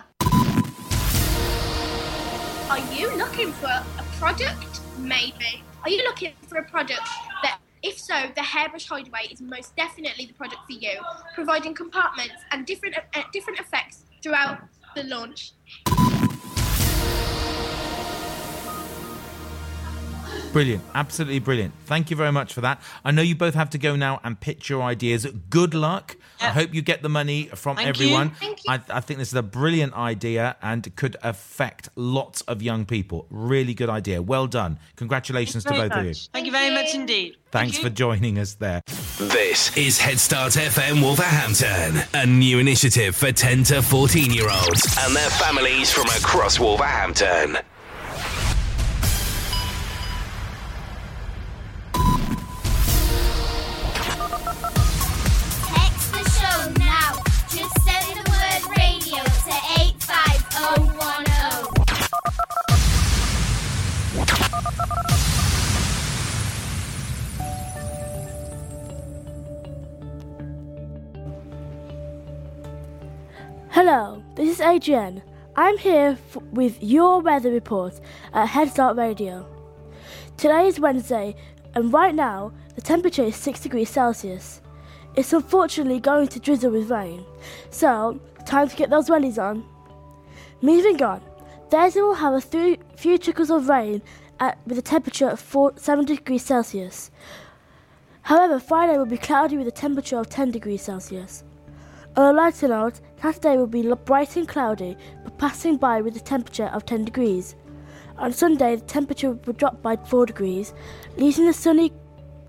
Are 2.70 2.94
you 2.94 3.10
looking 3.18 3.52
for 3.54 3.66
a 3.68 4.06
product? 4.20 4.82
Maybe. 5.00 5.64
Are 5.84 5.90
you 5.90 6.04
looking 6.04 6.34
for 6.48 6.60
a 6.60 6.64
product 6.64 7.08
that, 7.42 7.58
if 7.82 7.98
so, 8.00 8.14
the 8.36 8.44
hairbrush 8.44 8.88
hideaway 8.88 9.28
is 9.32 9.42
most 9.42 9.76
definitely 9.76 10.26
the 10.26 10.34
product 10.34 10.62
for 10.68 10.74
you, 10.74 11.00
providing 11.34 11.74
compartments 11.74 12.36
and 12.52 12.68
different 12.68 12.96
uh, 13.16 13.22
different 13.34 13.60
effects 13.60 14.04
throughout 14.22 14.60
the 14.96 15.04
launch. 15.04 15.54
Brilliant, 20.52 20.84
absolutely 20.96 21.38
brilliant. 21.40 21.74
Thank 21.86 22.10
you 22.10 22.16
very 22.18 22.32
much 22.32 22.54
for 22.54 22.62
that. 22.62 22.82
I 23.06 23.12
know 23.12 23.22
you 23.22 23.36
both 23.36 23.54
have 23.54 23.70
to 23.72 23.78
go 23.78 23.96
now 23.96 24.20
and 24.24 24.40
pitch 24.40 24.68
your 24.68 24.82
ideas. 24.82 25.28
Good 25.50 25.76
luck. 25.76 26.18
I 26.42 26.48
hope 26.48 26.74
you 26.74 26.82
get 26.82 27.04
the 27.04 27.10
money 27.10 27.46
from 27.54 27.76
Thank 27.76 27.86
you. 28.00 28.06
everyone. 28.06 28.30
Thank 28.32 28.60
I, 28.68 28.82
I 28.90 29.00
think 29.02 29.20
this 29.20 29.28
is 29.28 29.36
a 29.36 29.44
brilliant 29.44 29.94
idea 29.94 30.56
and 30.62 30.96
could 30.96 31.18
affect 31.22 31.90
lots 31.96 32.42
of 32.42 32.64
young 32.64 32.86
people. 32.86 33.28
Really 33.30 33.76
good 33.76 33.90
idea. 33.90 34.22
Well 34.24 34.48
done. 34.48 34.80
Congratulations 34.96 35.64
to 35.66 35.70
Very 35.74 35.90
both 35.90 35.98
of 36.00 36.04
you. 36.04 36.10
much. 36.12 36.30
Thank 36.30 36.46
you 36.48 36.52
very 36.52 36.74
much 36.74 36.96
indeed. 36.96 37.36
Thanks 37.52 37.78
for 37.78 37.90
joining 37.90 38.40
us 38.40 38.56
there. 38.56 38.82
This 39.20 39.76
is 39.78 40.00
Head 40.00 40.20
Start 40.20 40.54
FM 40.54 41.02
Wolverhampton, 41.04 42.02
a 42.14 42.26
new 42.26 42.58
initiative 42.60 43.16
for 43.16 43.32
10 43.32 43.64
to 43.66 43.82
14 43.84 44.32
year 44.32 44.50
olds 44.50 44.98
and 45.06 45.16
their 45.16 45.30
families 45.32 45.92
from 45.94 46.06
across 46.08 46.60
Wolverhampton. 46.60 47.58
Hello, 73.82 74.22
this 74.36 74.50
is 74.50 74.60
Adrienne. 74.60 75.24
I'm 75.56 75.78
here 75.78 76.18
f- 76.20 76.44
with 76.52 76.84
your 76.84 77.22
weather 77.22 77.50
report 77.50 78.02
at 78.34 78.48
Head 78.48 78.72
Start 78.72 78.98
Radio. 78.98 79.48
Today 80.36 80.68
is 80.68 80.82
Wednesday, 80.82 81.34
and 81.76 81.94
right 81.94 82.14
now 82.14 82.52
the 82.76 82.82
temperature 82.82 83.24
is 83.24 83.38
6 83.38 83.62
degrees 83.62 83.90
Celsius. 83.90 84.60
It's 85.16 85.32
unfortunately 85.32 86.02
going 86.02 86.28
to 86.28 86.42
drizzle 86.42 86.72
with 86.72 86.92
rain, 86.92 87.24
so 87.70 88.20
time 88.46 88.68
to 88.68 88.76
get 88.76 88.90
those 88.90 89.10
wellies 89.10 89.42
on. 89.42 89.64
Moving 90.62 91.02
on, 91.02 91.22
Thursday 91.70 92.02
will 92.02 92.16
have 92.16 92.34
a 92.34 92.42
th- 92.42 92.82
few 92.98 93.18
trickles 93.18 93.50
of 93.50 93.70
rain 93.70 94.02
at, 94.42 94.58
with 94.68 94.78
a 94.78 94.82
temperature 94.82 95.30
of 95.30 95.40
4, 95.40 95.76
7 95.78 96.04
degrees 96.04 96.44
Celsius. 96.44 97.12
However, 98.24 98.60
Friday 98.60 98.98
will 98.98 99.06
be 99.06 99.18
cloudy 99.18 99.56
with 99.56 99.70
a 99.70 99.72
temperature 99.72 100.18
of 100.18 100.28
10 100.28 100.52
degrees 100.52 100.82
Celsius. 100.82 101.46
Lighter 102.18 102.68
note, 102.68 103.00
Saturday 103.22 103.58
will 103.58 103.68
be 103.68 103.94
bright 104.06 104.36
and 104.36 104.48
cloudy, 104.48 104.98
but 105.24 105.38
passing 105.38 105.78
by 105.78 106.02
with 106.02 106.16
a 106.18 106.20
temperature 106.20 106.68
of 106.74 106.86
10 106.86 107.06
degrees. 107.06 107.56
On 108.18 108.34
Sunday, 108.34 108.76
the 108.76 108.86
temperature 108.86 109.32
will 109.32 109.54
drop 109.54 109.82
by 109.82 109.96
4 109.96 110.26
degrees, 110.26 110.74
leaving 111.18 111.46
the 111.46 111.54
sunny, 111.54 111.94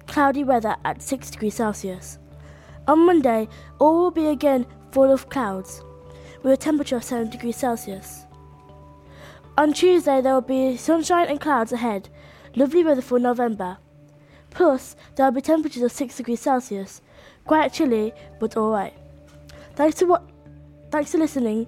cloudy 0.07 0.43
weather 0.43 0.77
at 0.85 1.03
6 1.03 1.31
degrees 1.31 1.55
Celsius. 1.55 2.19
On 2.89 3.07
Monday, 3.07 3.49
all 3.79 4.03
will 4.03 4.11
be 4.11 4.27
again 4.27 4.67
full 4.91 5.13
of 5.13 5.29
clouds, 5.29 5.85
with 6.43 6.53
a 6.53 6.57
temperature 6.57 6.97
of 6.97 7.05
7 7.05 7.31
degrees 7.31 7.57
Celsius. 7.57 8.27
On 9.57 9.73
Tuesday, 9.73 10.21
there 10.21 10.35
will 10.35 10.41
be 10.41 10.77
sunshine 10.77 11.29
and 11.29 11.41
clouds 11.41 11.73
ahead, 11.73 12.09
lovely 12.57 12.83
weather 12.83 13.03
for 13.03 13.21
November. 13.21 13.79
Plus, 14.51 14.97
there 15.15 15.27
will 15.27 15.33
be 15.33 15.41
temperatures 15.41 15.83
of 15.83 15.93
6 15.93 16.17
degrees 16.17 16.41
Celsius, 16.41 17.03
quite 17.45 17.73
chilly, 17.73 18.13
but 18.41 18.57
alright. 18.57 18.95
Thanks 19.75 19.97
to 19.99 20.07
what 20.07 20.29
thanks 20.91 21.13
for 21.13 21.19
listening. 21.19 21.67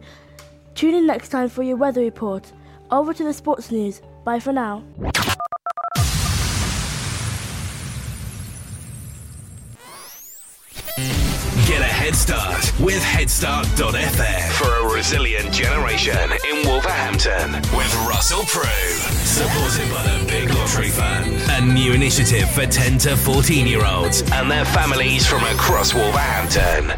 Tune 0.75 0.95
in 0.95 1.07
next 1.07 1.29
time 1.29 1.49
for 1.49 1.63
your 1.63 1.77
weather 1.77 2.01
report. 2.01 2.53
Over 2.91 3.15
to 3.15 3.25
the 3.25 3.33
sports 3.33 3.71
news. 3.71 4.03
Bye 4.25 4.41
for 4.41 4.53
now. 4.53 4.83
Get 11.67 11.81
a 11.81 11.85
head 11.85 12.15
start 12.15 12.73
with 12.81 13.03
headstart.fm 13.03 14.51
for 14.53 14.87
a 14.89 14.95
resilient 14.95 15.53
generation 15.53 16.17
in 16.51 16.67
Wolverhampton 16.69 17.53
with 17.77 17.95
Russell 18.07 18.45
Prue. 18.45 18.65
Supported 19.25 19.91
by 19.91 20.03
the 20.03 20.25
Big 20.27 20.51
Lottery 20.51 20.89
Fund. 20.89 21.31
A 21.51 21.73
new 21.73 21.93
initiative 21.93 22.51
for 22.51 22.67
10 22.67 22.99
to 22.99 23.17
14 23.17 23.67
year 23.67 23.85
olds 23.87 24.23
and 24.33 24.51
their 24.51 24.65
families 24.67 25.27
from 25.27 25.43
across 25.45 25.95
Wolverhampton. 25.95 26.93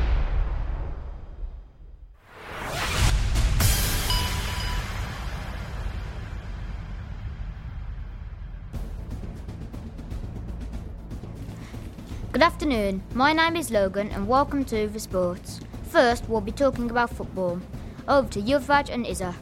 Afternoon, 12.44 13.02
my 13.14 13.32
name 13.32 13.56
is 13.56 13.70
Logan 13.70 14.10
and 14.10 14.28
welcome 14.28 14.66
to 14.66 14.86
The 14.86 15.00
Sports. 15.00 15.60
First, 15.84 16.28
we'll 16.28 16.42
be 16.42 16.52
talking 16.52 16.90
about 16.90 17.08
football. 17.08 17.58
Over 18.06 18.28
to 18.32 18.42
Yuvraj 18.42 18.90
and 18.90 19.06
Isaac. 19.06 19.34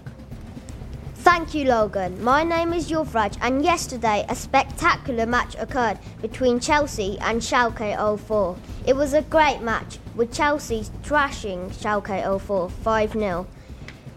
Thank 1.17 1.53
you, 1.53 1.65
Logan. 1.65 2.23
My 2.23 2.45
name 2.45 2.73
is 2.73 2.93
Yuvraj, 2.93 3.37
and 3.43 3.65
yesterday 3.65 4.25
a 4.29 4.37
spectacular 4.37 5.27
match 5.27 5.57
occurred 5.59 5.99
between 6.21 6.61
Chelsea 6.61 7.19
and 7.23 7.41
Schalke 7.41 8.21
04. 8.21 8.57
It 8.87 8.95
was 8.95 9.15
a 9.15 9.23
great 9.23 9.63
match, 9.63 9.99
with 10.15 10.33
Chelsea 10.33 10.85
thrashing 11.03 11.71
Schalke 11.71 12.41
04 12.41 12.71
5 12.71 13.13
0. 13.15 13.49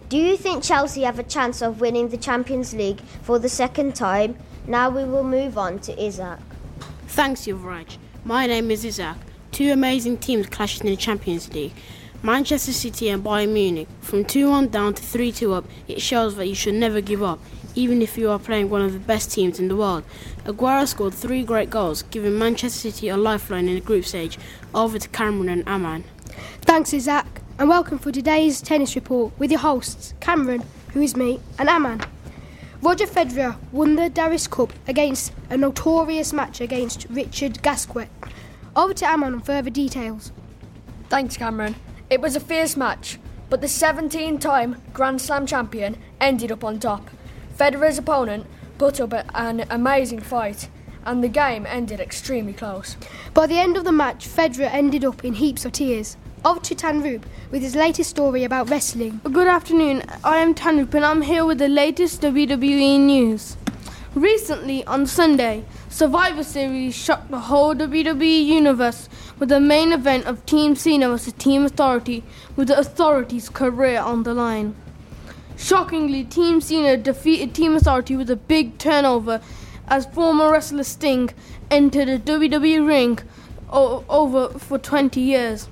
Do 0.09 0.17
you 0.17 0.37
think 0.37 0.63
Chelsea 0.63 1.01
have 1.01 1.17
a 1.17 1.23
chance 1.23 1.63
of 1.63 1.81
winning 1.81 2.09
the 2.09 2.17
Champions 2.17 2.75
League 2.75 3.01
for 3.23 3.39
the 3.39 3.49
second 3.49 3.95
time? 3.95 4.37
Now 4.67 4.91
we 4.91 5.05
will 5.05 5.23
move 5.23 5.57
on 5.57 5.79
to 5.79 5.99
Isaac. 5.99 6.37
Thanks, 7.07 7.47
Yuvraj. 7.47 7.97
My 8.27 8.47
name 8.47 8.71
is 8.71 8.83
Isaac. 8.83 9.17
Two 9.51 9.71
amazing 9.71 10.17
teams 10.17 10.47
clashed 10.47 10.81
in 10.81 10.87
the 10.87 10.95
Champions 10.95 11.53
League. 11.53 11.73
Manchester 12.23 12.71
City 12.71 13.07
and 13.09 13.23
Bayern 13.23 13.49
Munich. 13.49 13.87
From 14.01 14.25
2 14.25 14.49
1 14.49 14.69
down 14.69 14.95
to 14.95 15.03
3 15.03 15.31
2 15.31 15.53
up, 15.53 15.65
it 15.87 16.01
shows 16.01 16.35
that 16.37 16.47
you 16.47 16.55
should 16.55 16.73
never 16.73 17.01
give 17.01 17.21
up, 17.21 17.37
even 17.75 18.01
if 18.01 18.17
you 18.17 18.31
are 18.31 18.39
playing 18.39 18.71
one 18.71 18.81
of 18.81 18.93
the 18.93 18.99
best 18.99 19.31
teams 19.31 19.59
in 19.59 19.67
the 19.67 19.75
world. 19.75 20.03
Aguero 20.43 20.87
scored 20.87 21.13
three 21.13 21.43
great 21.43 21.69
goals, 21.69 22.01
giving 22.01 22.35
Manchester 22.35 22.89
City 22.89 23.09
a 23.09 23.15
lifeline 23.15 23.67
in 23.67 23.75
the 23.75 23.79
group 23.79 24.05
stage. 24.05 24.39
Over 24.73 24.97
to 24.97 25.09
Cameron 25.09 25.49
and 25.49 25.69
Aman. 25.69 26.03
Thanks, 26.61 26.95
Isaac, 26.95 27.27
and 27.59 27.69
welcome 27.69 27.99
for 27.99 28.11
today's 28.11 28.59
tennis 28.59 28.95
report 28.95 29.37
with 29.37 29.51
your 29.51 29.59
hosts, 29.59 30.15
Cameron, 30.19 30.63
who 30.93 31.01
is 31.03 31.15
me, 31.15 31.39
and 31.59 31.69
Aman. 31.69 32.01
Roger 32.81 33.05
Federer 33.05 33.57
won 33.71 33.95
the 33.95 34.09
Davis 34.09 34.47
Cup 34.47 34.71
against 34.87 35.33
a 35.49 35.57
notorious 35.57 36.33
match 36.33 36.61
against 36.61 37.07
Richard 37.09 37.61
Gasquet. 37.63 38.09
Over 38.75 38.93
to 38.95 39.05
Aman 39.05 39.33
on 39.33 39.39
further 39.41 39.69
details. 39.69 40.31
Thanks, 41.09 41.37
Cameron. 41.37 41.75
It 42.09 42.21
was 42.21 42.35
a 42.35 42.39
fierce 42.39 42.75
match, 42.77 43.17
but 43.49 43.61
the 43.61 43.67
17 43.67 44.37
time 44.39 44.81
Grand 44.93 45.21
Slam 45.21 45.45
champion 45.45 45.97
ended 46.19 46.51
up 46.51 46.63
on 46.63 46.79
top. 46.79 47.09
Federer's 47.57 47.97
opponent 47.97 48.45
put 48.77 48.99
up 48.99 49.13
a- 49.13 49.25
an 49.35 49.65
amazing 49.69 50.19
fight, 50.19 50.69
and 51.05 51.23
the 51.23 51.29
game 51.29 51.65
ended 51.67 51.99
extremely 51.99 52.53
close. 52.53 52.97
By 53.33 53.47
the 53.47 53.59
end 53.59 53.77
of 53.77 53.85
the 53.85 53.91
match, 53.91 54.27
Federer 54.27 54.69
ended 54.71 55.05
up 55.05 55.23
in 55.23 55.35
heaps 55.35 55.65
of 55.65 55.71
tears. 55.71 56.17
Over 56.45 56.59
to 56.59 56.75
Tanroop 56.75 57.23
with 57.49 57.63
his 57.63 57.75
latest 57.75 58.11
story 58.11 58.43
about 58.43 58.69
wrestling. 58.69 59.19
Good 59.23 59.47
afternoon. 59.47 60.03
I 60.23 60.37
am 60.37 60.53
Tanup 60.53 60.93
and 60.93 61.03
I'm 61.03 61.23
here 61.23 61.43
with 61.43 61.57
the 61.57 61.67
latest 61.67 62.21
WWE 62.21 62.99
news. 62.99 63.57
Recently, 64.13 64.85
on 64.85 65.07
Sunday, 65.07 65.65
Survivor 65.89 66.43
Series 66.43 66.93
shocked 66.93 67.31
the 67.31 67.39
whole 67.39 67.73
WWE 67.73 68.45
universe 68.45 69.09
with 69.39 69.49
the 69.49 69.59
main 69.59 69.91
event 69.91 70.27
of 70.27 70.45
Team 70.45 70.75
Cena 70.75 71.09
vs. 71.09 71.33
Team 71.33 71.65
Authority, 71.65 72.23
with 72.55 72.67
the 72.67 72.77
Authority's 72.77 73.49
career 73.49 73.99
on 73.99 74.21
the 74.21 74.35
line. 74.35 74.75
Shockingly, 75.57 76.23
Team 76.25 76.61
Cena 76.61 76.95
defeated 76.95 77.55
Team 77.55 77.73
Authority 77.73 78.15
with 78.15 78.29
a 78.29 78.35
big 78.35 78.77
turnover 78.77 79.41
as 79.87 80.05
former 80.05 80.51
wrestler 80.51 80.83
Sting 80.83 81.31
entered 81.71 82.07
the 82.07 82.31
WWE 82.31 82.85
ring 82.85 83.17
over 83.71 84.59
for 84.59 84.77
20 84.77 85.19
years 85.19 85.69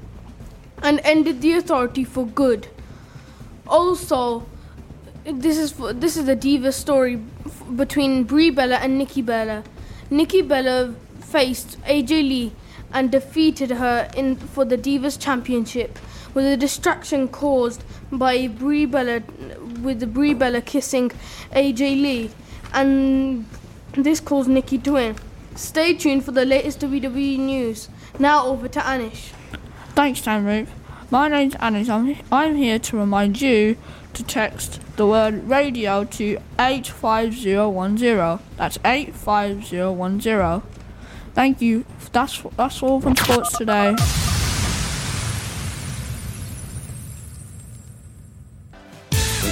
and 0.84 1.00
ended 1.04 1.42
the 1.42 1.54
authority 1.54 2.04
for 2.04 2.26
good. 2.26 2.68
Also, 3.68 4.46
this 5.24 5.58
is 5.58 5.74
this 5.96 6.18
is 6.18 6.28
a 6.28 6.36
diva 6.36 6.72
story 6.72 7.22
f- 7.46 7.64
between 7.76 8.26
Brie 8.26 8.50
Bella 8.50 8.76
and 8.76 8.98
Nikki 8.98 9.22
Bella. 9.22 9.64
Nikki 10.10 10.42
Bella 10.42 10.94
faced 11.22 11.82
AJ 11.84 12.10
Lee 12.10 12.52
and 12.92 13.12
defeated 13.12 13.72
her 13.72 14.10
in 14.16 14.36
for 14.36 14.66
the 14.66 14.78
Divas 14.78 15.20
Championship 15.20 15.98
with 16.34 16.46
a 16.46 16.58
distraction 16.58 17.28
caused 17.28 17.84
by 18.12 18.48
Brie 18.48 18.86
Bella 18.86 19.24
with 19.82 20.00
the 20.02 20.08
Brie 20.08 20.34
Bella 20.34 20.62
kissing 20.62 21.10
AJ 21.52 22.02
Lee 22.02 22.32
and 22.74 23.46
this 23.94 24.20
caused 24.20 24.50
Nikki 24.50 24.78
to 24.80 24.94
win. 24.94 25.16
Stay 25.56 25.94
tuned 25.94 26.26
for 26.26 26.32
the 26.32 26.46
latest 26.46 26.80
WWE 26.82 27.38
news. 27.38 27.88
Now 28.20 28.46
over 28.48 28.68
to 28.68 28.80
Anish. 28.80 29.32
Thanks, 29.96 30.22
Tanroop. 30.22 30.68
My 31.12 31.28
name's 31.28 31.54
Anish. 31.56 31.88
I'm, 31.88 32.18
I'm 32.32 32.56
here 32.56 32.80
to 32.80 32.98
remind 32.98 33.40
you 33.40 33.78
to 34.14 34.24
text 34.24 34.80
the 34.96 35.06
word 35.06 35.48
radio 35.48 36.04
to 36.04 36.40
85010. 36.58 38.40
That's 38.58 38.80
85010. 38.84 40.62
Thank 41.36 41.62
you. 41.62 41.86
That's 42.12 42.42
that's 42.58 42.82
all 42.82 43.02
from 43.02 43.16
sports 43.16 43.58
today. 43.58 43.96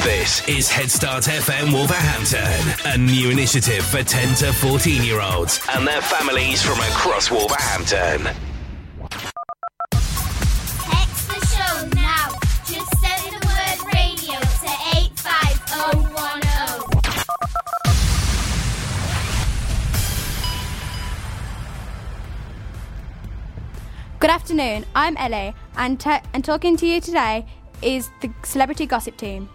This 0.04 0.48
is 0.48 0.70
Headstart 0.70 1.28
FM 1.28 1.74
Wolverhampton, 1.74 2.92
a 2.94 2.98
new 2.98 3.30
initiative 3.30 3.86
for 3.86 4.04
10 4.04 4.36
to 4.36 4.54
14 4.54 5.04
year 5.04 5.22
olds 5.22 5.60
and 5.74 5.88
their 5.88 6.02
families 6.02 6.64
from 6.64 6.80
across 6.80 7.30
Wolverhampton. 7.30 8.51
Good 24.32 24.36
afternoon, 24.36 24.86
I'm 24.96 25.18
Ellie, 25.18 25.54
and, 25.76 26.00
ta- 26.00 26.24
and 26.34 26.42
talking 26.42 26.78
to 26.78 26.88
you 26.88 27.02
today 27.02 27.46
is 27.82 28.10
the 28.22 28.32
celebrity 28.46 28.86
gossip 28.86 29.18
team. 29.18 29.50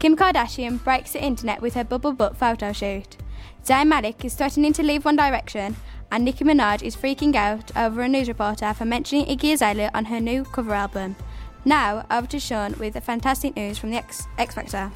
Kim 0.00 0.16
Kardashian 0.16 0.82
breaks 0.82 1.12
the 1.12 1.22
internet 1.22 1.62
with 1.62 1.74
her 1.74 1.84
bubble 1.84 2.12
butt 2.12 2.36
photo 2.36 2.72
shoot. 2.72 3.16
Zayn 3.64 3.86
Malik 3.86 4.24
is 4.24 4.34
threatening 4.34 4.72
to 4.72 4.82
leave 4.82 5.04
One 5.04 5.14
Direction, 5.14 5.76
and 6.10 6.24
Nicki 6.24 6.42
Minaj 6.42 6.82
is 6.82 6.96
freaking 6.96 7.36
out 7.36 7.70
over 7.76 8.02
a 8.02 8.08
news 8.08 8.26
reporter 8.26 8.74
for 8.74 8.84
mentioning 8.84 9.26
Iggy 9.26 9.52
Azalea 9.52 9.92
on 9.94 10.06
her 10.06 10.18
new 10.18 10.42
cover 10.42 10.74
album. 10.74 11.14
Now, 11.64 12.04
over 12.10 12.26
to 12.26 12.40
Sean 12.40 12.74
with 12.80 12.94
the 12.94 13.00
fantastic 13.00 13.54
news 13.54 13.78
from 13.78 13.92
the 13.92 13.98
X, 13.98 14.26
X 14.38 14.56
Factor. 14.56 14.90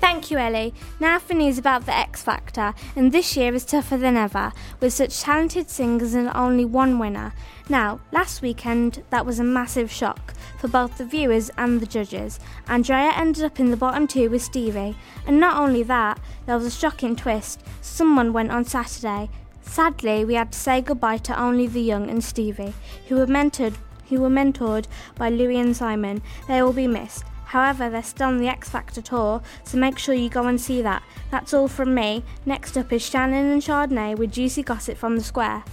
Thank 0.00 0.30
you, 0.30 0.38
Ellie. 0.38 0.74
Now 1.00 1.18
for 1.18 1.34
news 1.34 1.58
about 1.58 1.84
the 1.84 1.96
X 1.96 2.22
Factor, 2.22 2.72
and 2.94 3.10
this 3.10 3.36
year 3.36 3.54
is 3.54 3.64
tougher 3.64 3.96
than 3.96 4.16
ever, 4.16 4.52
with 4.80 4.92
such 4.92 5.20
talented 5.20 5.68
singers 5.68 6.14
and 6.14 6.30
only 6.34 6.64
one 6.64 6.98
winner. 6.98 7.34
Now, 7.68 8.00
last 8.12 8.40
weekend, 8.40 9.02
that 9.10 9.26
was 9.26 9.38
a 9.38 9.44
massive 9.44 9.90
shock 9.90 10.34
for 10.58 10.68
both 10.68 10.98
the 10.98 11.04
viewers 11.04 11.50
and 11.58 11.80
the 11.80 11.86
judges. 11.86 12.38
Andrea 12.68 13.12
ended 13.14 13.44
up 13.44 13.60
in 13.60 13.70
the 13.70 13.76
bottom 13.76 14.06
two 14.06 14.30
with 14.30 14.42
Stevi, 14.42 14.94
and 15.26 15.40
not 15.40 15.56
only 15.56 15.82
that, 15.82 16.20
there 16.46 16.56
was 16.56 16.66
a 16.66 16.70
shocking 16.70 17.16
twist. 17.16 17.62
Someone 17.80 18.32
went 18.32 18.50
on 18.50 18.64
Saturday. 18.64 19.28
Sadly, 19.62 20.24
we 20.24 20.34
had 20.34 20.52
to 20.52 20.58
say 20.58 20.80
goodbye 20.80 21.18
to 21.18 21.40
only 21.40 21.66
the 21.66 21.82
young 21.82 22.08
and 22.08 22.22
Stevi, 22.22 22.72
who 23.08 23.16
were 23.16 23.26
mentored, 23.26 23.74
who 24.08 24.20
were 24.20 24.30
mentored 24.30 24.86
by 25.16 25.28
Louis 25.28 25.58
and 25.58 25.76
Simon. 25.76 26.22
They 26.46 26.62
will 26.62 26.72
be 26.72 26.86
missed. 26.86 27.24
However, 27.48 27.88
they're 27.88 28.02
still 28.02 28.28
on 28.28 28.36
the 28.36 28.48
X 28.48 28.68
Factor 28.68 29.00
tour, 29.00 29.40
so 29.64 29.78
make 29.78 29.98
sure 29.98 30.14
you 30.14 30.28
go 30.28 30.46
and 30.46 30.60
see 30.60 30.82
that. 30.82 31.02
That's 31.30 31.54
all 31.54 31.66
from 31.66 31.94
me. 31.94 32.22
Next 32.44 32.76
up 32.76 32.92
is 32.92 33.00
Shannon 33.00 33.50
and 33.50 33.62
Chardonnay 33.62 34.18
with 34.18 34.32
juicy 34.32 34.62
gossip 34.62 34.98
from 34.98 35.16
the 35.16 35.24
square. 35.24 35.64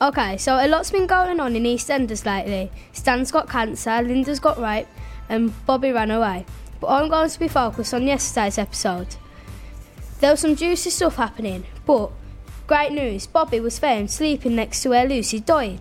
Okay, 0.00 0.38
so 0.38 0.54
a 0.54 0.66
lot's 0.66 0.90
been 0.90 1.06
going 1.06 1.40
on 1.40 1.54
in 1.54 1.64
EastEnders 1.64 2.24
lately. 2.24 2.72
Stan's 2.92 3.30
got 3.30 3.50
cancer, 3.50 4.00
Linda's 4.00 4.40
got 4.40 4.58
rape, 4.58 4.88
and 5.28 5.52
Bobby 5.66 5.92
ran 5.92 6.10
away. 6.10 6.46
But 6.80 6.86
I'm 6.86 7.10
going 7.10 7.28
to 7.28 7.38
be 7.38 7.48
focused 7.48 7.92
on 7.92 8.06
yesterday's 8.06 8.56
episode. 8.56 9.16
There 10.20 10.30
was 10.30 10.40
some 10.40 10.56
juicy 10.56 10.88
stuff 10.88 11.16
happening, 11.16 11.66
but 11.84 12.10
great 12.66 12.92
news 12.92 13.26
Bobby 13.26 13.60
was 13.60 13.78
found 13.78 14.10
sleeping 14.10 14.56
next 14.56 14.82
to 14.82 14.88
where 14.88 15.06
Lucy 15.06 15.40
died. 15.40 15.80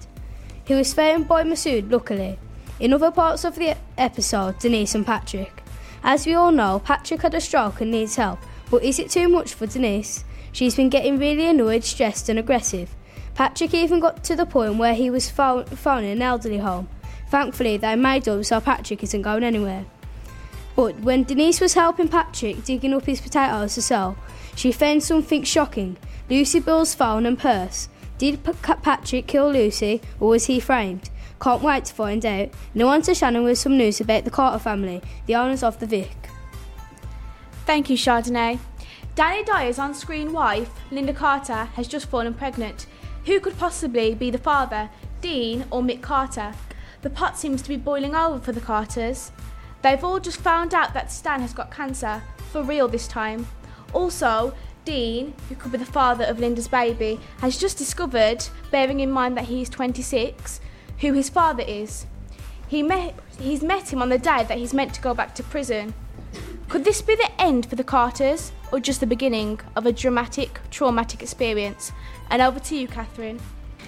He 0.65 0.73
was 0.73 0.93
found 0.93 1.30
by 1.30 1.43
Masood, 1.43 1.89
luckily. 1.89 2.39
In 2.80 2.92
other 2.92 3.12
parts 3.12 3.44
of 3.44 3.56
the 3.56 3.78
episode, 3.98 4.58
Denise 4.60 4.96
and 4.96 5.06
Patrick. 5.06 5.64
As 6.04 6.26
we 6.26 6.34
all 6.34 6.52
know, 6.52 6.82
Patrick 6.84 7.22
had 7.22 7.36
a 7.36 7.40
stroke 7.40 7.82
and 7.82 7.92
needs 7.92 8.16
help, 8.16 8.40
but 8.70 8.84
is 8.84 9.00
it 9.00 9.12
too 9.12 9.30
much 9.30 9.54
for 9.54 9.68
Denise? 9.68 10.24
She's 10.52 10.76
been 10.76 10.90
getting 10.90 11.18
really 11.18 11.48
annoyed, 11.48 11.84
stressed, 11.84 12.30
and 12.30 12.40
aggressive. 12.40 12.94
Patrick 13.36 13.74
even 13.74 14.00
got 14.00 14.24
to 14.26 14.36
the 14.36 14.46
point 14.46 14.78
where 14.78 14.94
he 14.94 15.10
was 15.10 15.30
phone- 15.30 15.66
phoning 15.66 16.12
an 16.12 16.22
elderly 16.22 16.58
home. 16.58 16.90
Thankfully, 17.30 17.78
they 17.78 17.96
made 17.96 18.28
up 18.28 18.44
so 18.44 18.60
Patrick 18.60 19.04
isn't 19.04 19.22
going 19.22 19.44
anywhere. 19.44 19.86
But 20.76 21.00
when 21.00 21.24
Denise 21.24 21.62
was 21.62 21.76
helping 21.76 22.08
Patrick 22.08 22.64
digging 22.64 22.94
up 22.94 23.06
his 23.06 23.22
potatoes 23.22 23.76
to 23.76 23.82
sell, 23.82 24.18
she 24.56 24.72
found 24.72 25.04
something 25.04 25.44
shocking 25.44 25.98
Lucy 26.30 26.60
Beale's 26.60 26.96
phone 26.96 27.26
and 27.26 27.38
purse. 27.38 27.90
Did 28.18 28.44
Patrick 28.62 29.28
kill 29.28 29.52
Lucy 29.52 30.02
or 30.20 30.30
was 30.30 30.46
he 30.46 30.60
framed? 30.60 31.10
Can't 31.41 31.62
wait 31.62 31.86
to 31.86 31.93
find 31.93 32.26
out. 32.26 32.50
Now 32.74 32.88
on 32.88 33.02
to 33.04 33.13
Shannon 33.13 33.43
with 33.43 33.58
some 33.58 33.78
news 33.78 34.00
about 34.00 34.24
the 34.24 34.32
Carter 34.32 34.60
family, 34.60 35.02
the 35.26 35.36
owners 35.36 35.63
of 35.63 35.80
the 35.80 35.86
Vic. 35.86 36.30
Thank 37.65 37.89
you, 37.89 37.98
Chardonnay. 37.98 38.60
Danny 39.15 39.43
Dyer's 39.43 39.78
on 39.78 39.93
screen 39.93 40.34
wife, 40.34 40.69
Linda 40.91 41.13
Carter, 41.13 41.65
has 41.76 41.88
just 41.88 42.08
fallen 42.10 42.34
pregnant. 42.34 42.88
Who 43.26 43.39
could 43.39 43.58
possibly 43.58 44.15
be 44.15 44.32
the 44.32 44.38
father, 44.38 44.89
Dean 45.22 45.65
or 45.69 45.82
Mick 45.82 46.02
Carter? 46.02 46.54
The 47.04 47.10
pot 47.10 47.38
seems 47.38 47.62
to 47.62 47.69
be 47.69 47.78
boiling 47.78 48.15
over 48.15 48.39
for 48.39 48.52
the 48.52 48.62
Carters. 48.62 49.32
They've 49.82 50.04
all 50.04 50.19
just 50.19 50.39
found 50.39 50.74
out 50.74 50.93
that 50.93 51.12
Stan 51.12 51.41
has 51.41 51.54
got 51.54 51.69
cancer, 51.72 52.24
for 52.52 52.63
real 52.63 52.88
this 52.88 53.08
time. 53.08 53.48
Also, 53.93 54.54
Dean, 54.86 55.34
who 55.48 55.56
could 55.56 55.72
be 55.72 55.78
the 55.78 55.86
father 55.86 56.26
of 56.26 56.39
Linda's 56.39 56.67
baby, 56.67 57.19
has 57.39 57.58
just 57.58 57.78
discovered, 57.78 58.46
bearing 58.72 59.00
in 59.00 59.12
mind 59.12 59.38
that 59.38 59.46
he's 59.46 59.69
26, 59.69 60.60
who 60.99 61.13
his 61.13 61.29
father 61.29 61.63
is. 61.65 62.06
He 62.67 62.82
met, 62.82 63.15
he's 63.39 63.62
met 63.62 63.91
him 63.91 64.01
on 64.01 64.10
the 64.10 64.17
day 64.17 64.43
that 64.43 64.58
he's 64.58 64.73
meant 64.73 64.93
to 64.95 65.01
go 65.01 65.13
back 65.13 65.36
to 65.36 65.43
prison. 65.43 65.93
Could 66.69 66.86
this 66.86 67.01
be 67.01 67.15
the 67.15 67.29
end 67.39 67.67
for 67.67 67.75
the 67.75 67.84
Carters, 67.84 68.51
or 68.71 68.79
just 68.79 68.99
the 68.99 69.06
beginning 69.06 69.60
of 69.75 69.86
a 69.86 69.91
dramatic, 69.91 70.60
traumatic 70.71 71.21
experience? 71.21 71.91
And 72.29 72.41
over 72.41 72.60
to 72.60 72.75
you, 72.75 72.88
Catherine. 72.88 73.39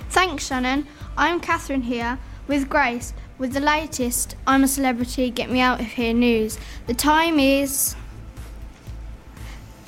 Thanks, 0.10 0.46
Shannon. 0.46 0.86
I'm 1.18 1.40
Catherine 1.40 1.82
here 1.82 2.20
with 2.48 2.70
Grace 2.70 3.14
with 3.38 3.54
the 3.54 3.60
latest 3.60 4.36
I'm 4.46 4.64
a 4.64 4.68
Celebrity, 4.68 5.30
Get 5.30 5.50
Me 5.50 5.60
Out 5.60 5.80
of 5.80 5.88
Here 5.88 6.14
news. 6.14 6.60
The 6.88 6.94
time 6.94 7.40
is 7.40 7.96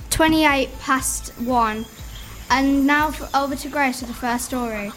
28 0.10 0.70
past 0.80 1.30
1. 1.42 1.86
And 2.50 2.88
now 2.88 3.12
for, 3.12 3.30
over 3.38 3.56
to 3.56 3.70
Grace 3.70 4.02
with 4.02 4.10
the 4.10 4.16
first 4.16 4.46
story. 4.46 4.92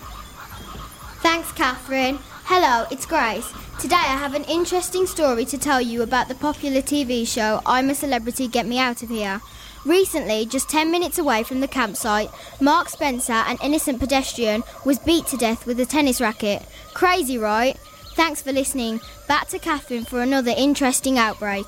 Thanks, 1.22 1.52
Catherine. 1.52 2.18
Hello, 2.44 2.86
it's 2.90 3.04
Grace. 3.04 3.52
Today 3.78 3.94
I 3.94 4.16
have 4.16 4.32
an 4.32 4.44
interesting 4.44 5.06
story 5.06 5.44
to 5.44 5.58
tell 5.58 5.78
you 5.78 6.00
about 6.00 6.28
the 6.28 6.34
popular 6.34 6.80
TV 6.80 7.28
show 7.28 7.60
I'm 7.66 7.90
a 7.90 7.94
Celebrity, 7.94 8.48
Get 8.48 8.66
Me 8.66 8.78
Out 8.78 9.02
of 9.02 9.10
Here. 9.10 9.42
Recently, 9.84 10.46
just 10.46 10.70
10 10.70 10.90
minutes 10.90 11.18
away 11.18 11.42
from 11.42 11.60
the 11.60 11.68
campsite, 11.68 12.30
Mark 12.58 12.88
Spencer, 12.88 13.34
an 13.34 13.58
innocent 13.62 14.00
pedestrian, 14.00 14.62
was 14.86 14.98
beat 14.98 15.26
to 15.26 15.36
death 15.36 15.66
with 15.66 15.78
a 15.78 15.84
tennis 15.84 16.22
racket. 16.22 16.62
Crazy, 16.94 17.36
right? 17.36 17.76
Thanks 18.14 18.40
for 18.40 18.52
listening. 18.52 19.00
Back 19.28 19.48
to 19.48 19.58
Catherine 19.58 20.06
for 20.06 20.22
another 20.22 20.54
interesting 20.56 21.18
outbreak. 21.18 21.66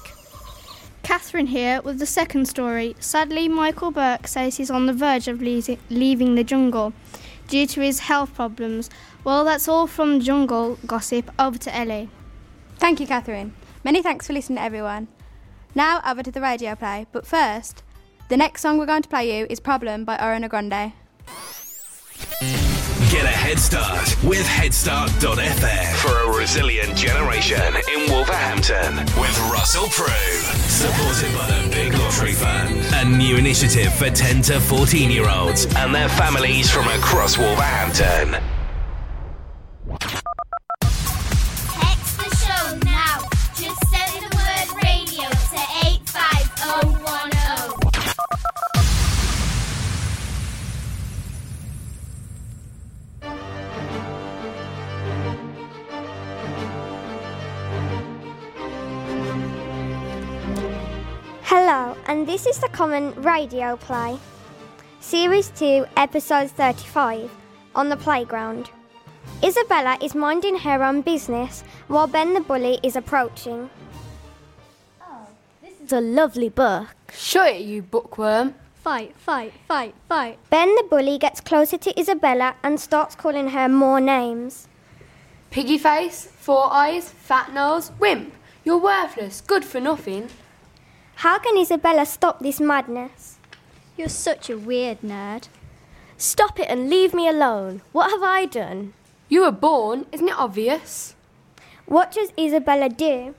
Catherine 1.03 1.49
here 1.49 1.83
with 1.83 1.99
the 1.99 2.07
second 2.07 2.47
story. 2.47 2.97
Sadly, 3.01 3.49
Michael 3.49 3.93
Buerk 3.93 4.27
says 4.27 4.57
he's 4.57 4.71
on 4.71 4.87
the 4.87 4.95
verge 4.95 5.29
of 5.29 5.43
leaving 5.43 6.37
the 6.37 6.45
jungle 6.45 6.95
due 7.49 7.67
to 7.67 7.81
his 7.81 8.01
health 8.01 8.35
problems. 8.35 8.91
Well, 9.25 9.45
that's 9.45 9.69
all 9.69 9.87
from 9.87 10.21
jungle 10.21 10.79
gossip. 10.87 11.31
Over 11.39 11.59
to 11.59 11.77
Ellie. 11.77 12.11
Thank 12.77 13.01
you, 13.01 13.07
Catherine. 13.07 13.55
Many 13.85 14.03
thanks 14.03 14.27
for 14.27 14.33
listening, 14.33 14.59
everyone. 14.59 15.09
Now 15.75 16.01
over 16.07 16.23
to 16.23 16.31
the 16.31 16.41
radio 16.41 16.75
play, 16.75 17.07
but 17.13 17.27
first, 17.27 17.83
the 18.29 18.37
next 18.37 18.63
song 18.63 18.79
we're 18.79 18.87
going 18.87 19.03
to 19.03 19.09
play 19.09 19.39
you 19.39 19.47
is 19.49 19.61
Problem 19.61 20.05
by 20.05 20.17
Ariana 20.17 20.49
Grande. 20.49 20.93
Get 23.13 23.27
a 23.27 23.29
head 23.29 23.59
start 23.59 24.17
with 24.25 24.47
headstart.fm 24.47 25.95
for 25.97 26.31
a 26.33 26.35
resilient 26.35 26.97
generation 26.97 27.61
in 27.95 28.11
Wolverhampton 28.11 28.97
with 29.21 29.39
Russell 29.53 29.87
Prue. 29.89 30.09
Supported 30.67 31.37
by 31.37 31.47
the 31.61 31.69
Big 31.69 31.93
Lottery 31.93 32.33
Fund. 32.33 32.75
A 32.95 33.05
new 33.05 33.37
initiative 33.37 33.93
for 33.93 34.09
10 34.09 34.41
to 34.45 34.61
14 34.61 35.11
year 35.11 35.29
olds 35.29 35.67
and 35.77 35.95
their 35.95 36.09
families 36.09 36.71
from 36.71 36.89
across 36.89 37.37
Wolverhampton. 37.37 38.43
And 62.23 62.29
this 62.29 62.47
is 62.47 62.61
the 62.61 62.69
Common 62.69 63.13
Radio 63.21 63.77
Play. 63.77 64.17
Series 65.01 65.49
2, 65.57 65.87
Episode 65.97 66.53
35 66.53 67.29
On 67.75 67.89
the 67.89 67.97
Playground. 67.97 68.71
Isabella 69.43 69.99
is 70.01 70.15
minding 70.15 70.57
her 70.59 70.85
own 70.85 71.01
business 71.01 71.65
while 71.89 72.07
Ben 72.07 72.33
the 72.33 72.41
Bully 72.41 72.79
is 72.85 72.95
approaching. 72.95 73.69
Oh, 75.03 75.27
this 75.63 75.73
is 75.85 75.93
a 75.93 76.01
lovely 76.01 76.49
book. 76.49 76.95
Shut 77.13 77.57
it, 77.57 77.63
you 77.63 77.83
bookworm. 77.83 78.55
Fight, 78.85 79.17
fight, 79.17 79.53
fight, 79.67 79.93
fight. 80.09 80.39
Ben 80.49 80.73
the 80.77 80.87
Bully 80.89 81.19
gets 81.19 81.41
closer 81.41 81.77
to 81.79 82.01
Isabella 82.01 82.55
and 82.63 82.79
starts 82.79 83.17
calling 83.17 83.49
her 83.49 83.69
more 83.69 84.01
names. 84.01 84.69
Piggy 85.51 85.77
face, 85.77 86.29
four 86.39 86.73
eyes, 86.73 87.09
fat 87.09 87.53
nose, 87.53 87.91
wimp. 87.99 88.33
You're 88.65 88.79
worthless, 88.79 89.41
good 89.41 89.65
for 89.65 89.81
nothing. 89.81 90.29
How 91.23 91.39
can 91.39 91.57
Isabella 91.57 92.05
stop 92.05 92.41
this 92.41 92.59
madness? 92.59 93.39
You're 93.97 94.09
such 94.09 94.51
a 94.51 94.59
weird 94.59 95.03
nerd. 95.03 95.47
Stop 96.17 96.59
it 96.59 96.67
and 96.69 96.91
leave 96.91 97.15
me 97.15 97.29
alone. 97.29 97.83
What 97.93 98.11
have 98.11 98.25
I 98.25 98.45
done? 98.45 98.93
You 99.29 99.43
were 99.43 99.53
born, 99.53 100.07
isn't 100.11 100.27
it 100.27 100.37
obvious? 100.37 101.15
What 101.87 102.11
does 102.11 102.33
Isabella 102.37 102.89
do? 102.89 103.37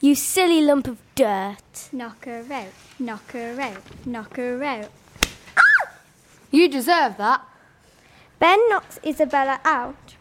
You 0.00 0.16
silly 0.16 0.62
lump 0.62 0.88
of 0.88 0.98
dirt. 1.14 1.90
Knock 1.92 2.24
her 2.24 2.44
out, 2.50 2.74
knock 2.98 3.30
her 3.30 3.60
out, 3.60 4.04
knock 4.04 4.34
her 4.34 4.60
out. 4.64 4.90
You 6.50 6.68
deserve 6.68 7.18
that. 7.18 7.46
Ben 8.40 8.58
knocks 8.68 8.98
Isabella 9.06 9.60
out. 9.64 10.16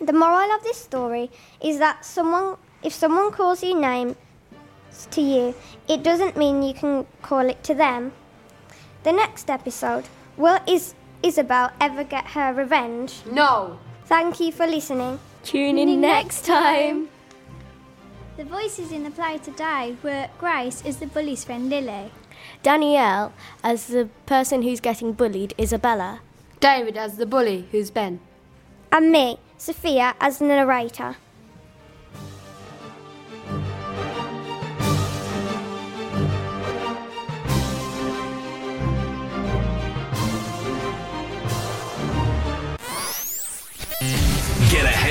The 0.00 0.14
moral 0.14 0.50
of 0.50 0.62
this 0.62 0.78
story 0.78 1.30
is 1.62 1.78
that 1.78 2.06
someone, 2.06 2.56
if 2.82 2.94
someone 2.94 3.32
calls 3.32 3.62
you 3.62 3.78
names 3.78 4.16
to 5.10 5.20
you, 5.20 5.54
it 5.88 6.02
doesn't 6.02 6.36
mean 6.36 6.62
you 6.62 6.74
can 6.74 7.06
call 7.22 7.48
it 7.48 7.62
to 7.64 7.74
them. 7.74 8.12
The 9.02 9.12
next 9.12 9.50
episode, 9.50 10.04
will 10.36 10.58
is 10.66 10.94
Isabel 11.22 11.70
ever 11.80 12.04
get 12.04 12.28
her 12.28 12.52
revenge? 12.52 13.22
No. 13.30 13.78
Thank 14.06 14.40
you 14.40 14.52
for 14.52 14.66
listening. 14.66 15.18
Tune 15.42 15.78
in 15.78 16.00
next 16.00 16.44
time. 16.44 17.08
The 18.36 18.44
voices 18.44 18.90
in 18.90 19.04
the 19.04 19.10
play 19.10 19.38
today 19.38 19.96
were 20.02 20.28
Grace 20.38 20.82
as 20.84 20.96
the 20.96 21.06
bully's 21.06 21.44
friend 21.44 21.70
Lily, 21.70 22.10
Danielle 22.62 23.32
as 23.62 23.86
the 23.86 24.08
person 24.26 24.62
who's 24.62 24.80
getting 24.80 25.12
bullied, 25.12 25.54
Isabella. 25.58 26.20
David 26.60 26.96
as 26.96 27.16
the 27.16 27.26
bully, 27.26 27.68
who's 27.70 27.90
Ben. 27.90 28.20
And 28.90 29.12
me, 29.12 29.38
Sophia, 29.56 30.14
as 30.20 30.38
the 30.38 30.46
narrator. 30.46 31.16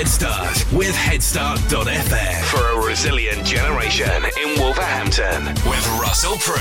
Head 0.03 0.09
start 0.09 0.73
with 0.73 0.93
headstart.fm 0.95 2.43
for 2.43 2.79
a 2.79 2.85
resilient 2.85 3.45
generation 3.45 4.09
in 4.41 4.59
Wolverhampton 4.59 5.45
with 5.69 5.87
Russell 6.01 6.35
Prue. 6.39 6.57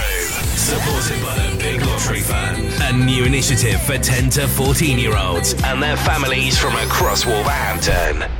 Supported 0.54 1.20
by 1.24 1.34
the 1.34 1.58
Big 1.58 1.84
Lottery 1.84 2.20
Fund. 2.20 2.72
A 2.82 2.92
new 3.04 3.24
initiative 3.24 3.82
for 3.82 3.98
10 3.98 4.30
to 4.30 4.46
14 4.46 4.96
year 4.96 5.16
olds 5.16 5.54
and 5.64 5.82
their 5.82 5.96
families 5.96 6.56
from 6.56 6.76
across 6.76 7.26
Wolverhampton. 7.26 8.30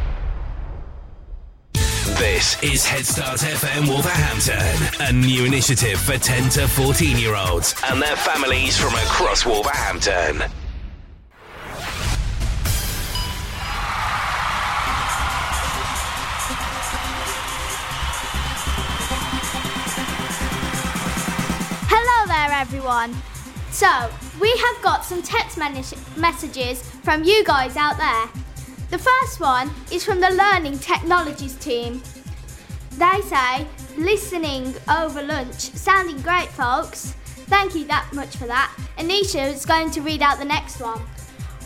This 2.18 2.62
is 2.62 2.84
Head 2.84 3.04
Start 3.04 3.40
FM 3.40 3.88
Wolverhampton, 3.88 5.08
a 5.08 5.12
new 5.12 5.44
initiative 5.44 5.98
for 5.98 6.16
10 6.16 6.50
to 6.50 6.68
14 6.68 7.18
year 7.18 7.34
olds 7.34 7.74
and 7.90 8.00
their 8.00 8.16
families 8.16 8.78
from 8.78 8.94
across 8.94 9.44
Wolverhampton. 9.44 10.42
Everyone. 22.92 23.22
So, 23.70 24.10
we 24.40 24.50
have 24.50 24.82
got 24.82 25.04
some 25.04 25.22
text 25.22 25.58
messages 26.16 26.82
from 27.02 27.24
you 27.24 27.42
guys 27.44 27.76
out 27.76 27.96
there. 27.96 28.28
The 28.90 28.98
first 28.98 29.40
one 29.40 29.70
is 29.90 30.04
from 30.04 30.20
the 30.20 30.30
Learning 30.30 30.78
Technologies 30.78 31.54
team. 31.54 32.02
They 32.92 33.20
say, 33.22 33.66
listening 33.96 34.74
over 34.90 35.22
lunch, 35.22 35.60
sounding 35.72 36.20
great, 36.20 36.48
folks. 36.48 37.12
Thank 37.48 37.74
you 37.74 37.86
that 37.86 38.10
much 38.12 38.36
for 38.36 38.46
that. 38.46 38.70
Anisha 38.98 39.50
is 39.50 39.64
going 39.64 39.90
to 39.92 40.02
read 40.02 40.20
out 40.20 40.38
the 40.38 40.44
next 40.44 40.80
one. 40.80 41.00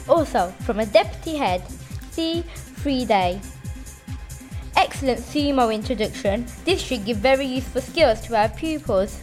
Also, 0.09 0.53
from 0.61 0.79
a 0.79 0.87
deputy 0.87 1.37
head, 1.37 1.63
C. 2.13 2.43
Friday. 2.77 3.41
Excellent 4.77 5.19
CMO 5.19 5.75
introduction. 5.75 6.47
This 6.65 6.81
should 6.81 7.05
give 7.05 7.17
very 7.17 7.47
useful 7.47 7.81
skills 7.81 8.21
to 8.23 8.37
our 8.37 8.49
pupils. 8.49 9.21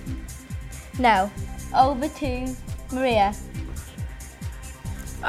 Now, 0.99 1.31
over 1.75 2.07
to 2.07 2.55
Maria. 2.91 3.33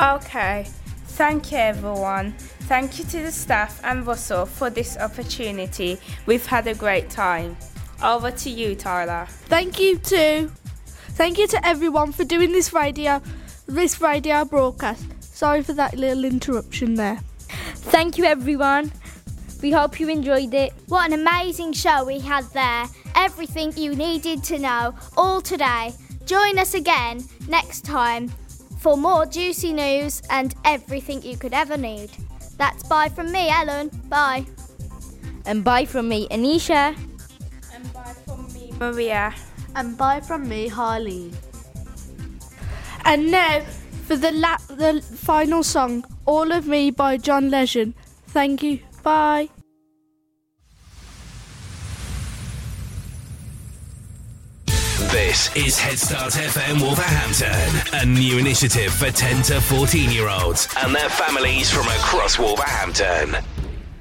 Okay, 0.00 0.66
thank 1.06 1.52
you 1.52 1.58
everyone. 1.58 2.32
Thank 2.66 2.98
you 2.98 3.04
to 3.04 3.22
the 3.22 3.30
staff 3.32 3.80
and 3.84 4.06
Russell 4.06 4.46
for 4.46 4.70
this 4.70 4.96
opportunity. 4.96 5.98
We've 6.26 6.46
had 6.46 6.66
a 6.66 6.74
great 6.74 7.10
time. 7.10 7.56
Over 8.02 8.30
to 8.30 8.50
you, 8.50 8.74
Tyler. 8.74 9.26
Thank 9.28 9.78
you 9.78 9.98
too. 9.98 10.50
Thank 11.14 11.38
you 11.38 11.46
to 11.48 11.66
everyone 11.66 12.12
for 12.12 12.24
doing 12.24 12.52
this 12.52 12.72
radio, 12.72 13.22
this 13.66 14.00
radio 14.00 14.44
broadcast. 14.44 15.04
Sorry 15.22 15.62
for 15.62 15.74
that 15.74 15.96
little 15.96 16.24
interruption 16.24 16.94
there. 16.94 17.20
Thank 17.92 18.18
you, 18.18 18.24
everyone. 18.24 18.92
We 19.62 19.70
hope 19.70 20.00
you 20.00 20.08
enjoyed 20.08 20.52
it. 20.54 20.72
What 20.88 21.12
an 21.12 21.20
amazing 21.20 21.72
show 21.72 22.04
we 22.04 22.18
had 22.18 22.44
there. 22.52 22.86
Everything 23.14 23.72
you 23.76 23.94
needed 23.94 24.42
to 24.44 24.58
know, 24.58 24.94
all 25.16 25.40
today. 25.40 25.94
Join 26.26 26.58
us 26.58 26.74
again 26.74 27.24
next 27.48 27.84
time 27.84 28.28
for 28.78 28.96
more 28.96 29.26
juicy 29.26 29.72
news 29.72 30.22
and 30.30 30.54
everything 30.64 31.22
you 31.22 31.36
could 31.36 31.52
ever 31.52 31.76
need. 31.76 32.10
That's 32.56 32.82
bye 32.84 33.08
from 33.08 33.32
me, 33.32 33.48
Ellen. 33.50 33.90
Bye. 34.08 34.46
And 35.46 35.62
bye 35.64 35.84
from 35.84 36.08
me, 36.08 36.28
Anisha. 36.28 36.96
And 37.74 37.92
bye 37.92 38.14
from 38.24 38.52
me, 38.54 38.72
Maria. 38.78 39.34
And 39.74 39.96
bye 39.98 40.20
from 40.20 40.48
me, 40.48 40.70
Harleen. 40.70 41.34
And 43.04 43.30
now 43.30 43.60
for 44.06 44.16
the 44.16 44.32
la- 44.32 44.64
the 44.68 45.02
final 45.02 45.62
song, 45.62 46.04
"All 46.24 46.52
of 46.52 46.66
Me" 46.66 46.90
by 46.90 47.16
John 47.18 47.50
Legend. 47.50 47.94
Thank 48.28 48.62
you. 48.62 48.80
Bye. 49.02 49.48
This 55.14 55.54
is 55.54 55.78
Head 55.78 55.96
Start 55.96 56.32
FM 56.32 56.82
Wolverhampton, 56.82 57.70
a 57.92 58.04
new 58.04 58.36
initiative 58.36 58.92
for 58.92 59.12
10 59.12 59.44
to 59.44 59.60
14 59.60 60.10
year 60.10 60.28
olds 60.28 60.66
and 60.82 60.92
their 60.92 61.08
families 61.08 61.70
from 61.70 61.86
across 61.86 62.36
Wolverhampton. 62.36 63.36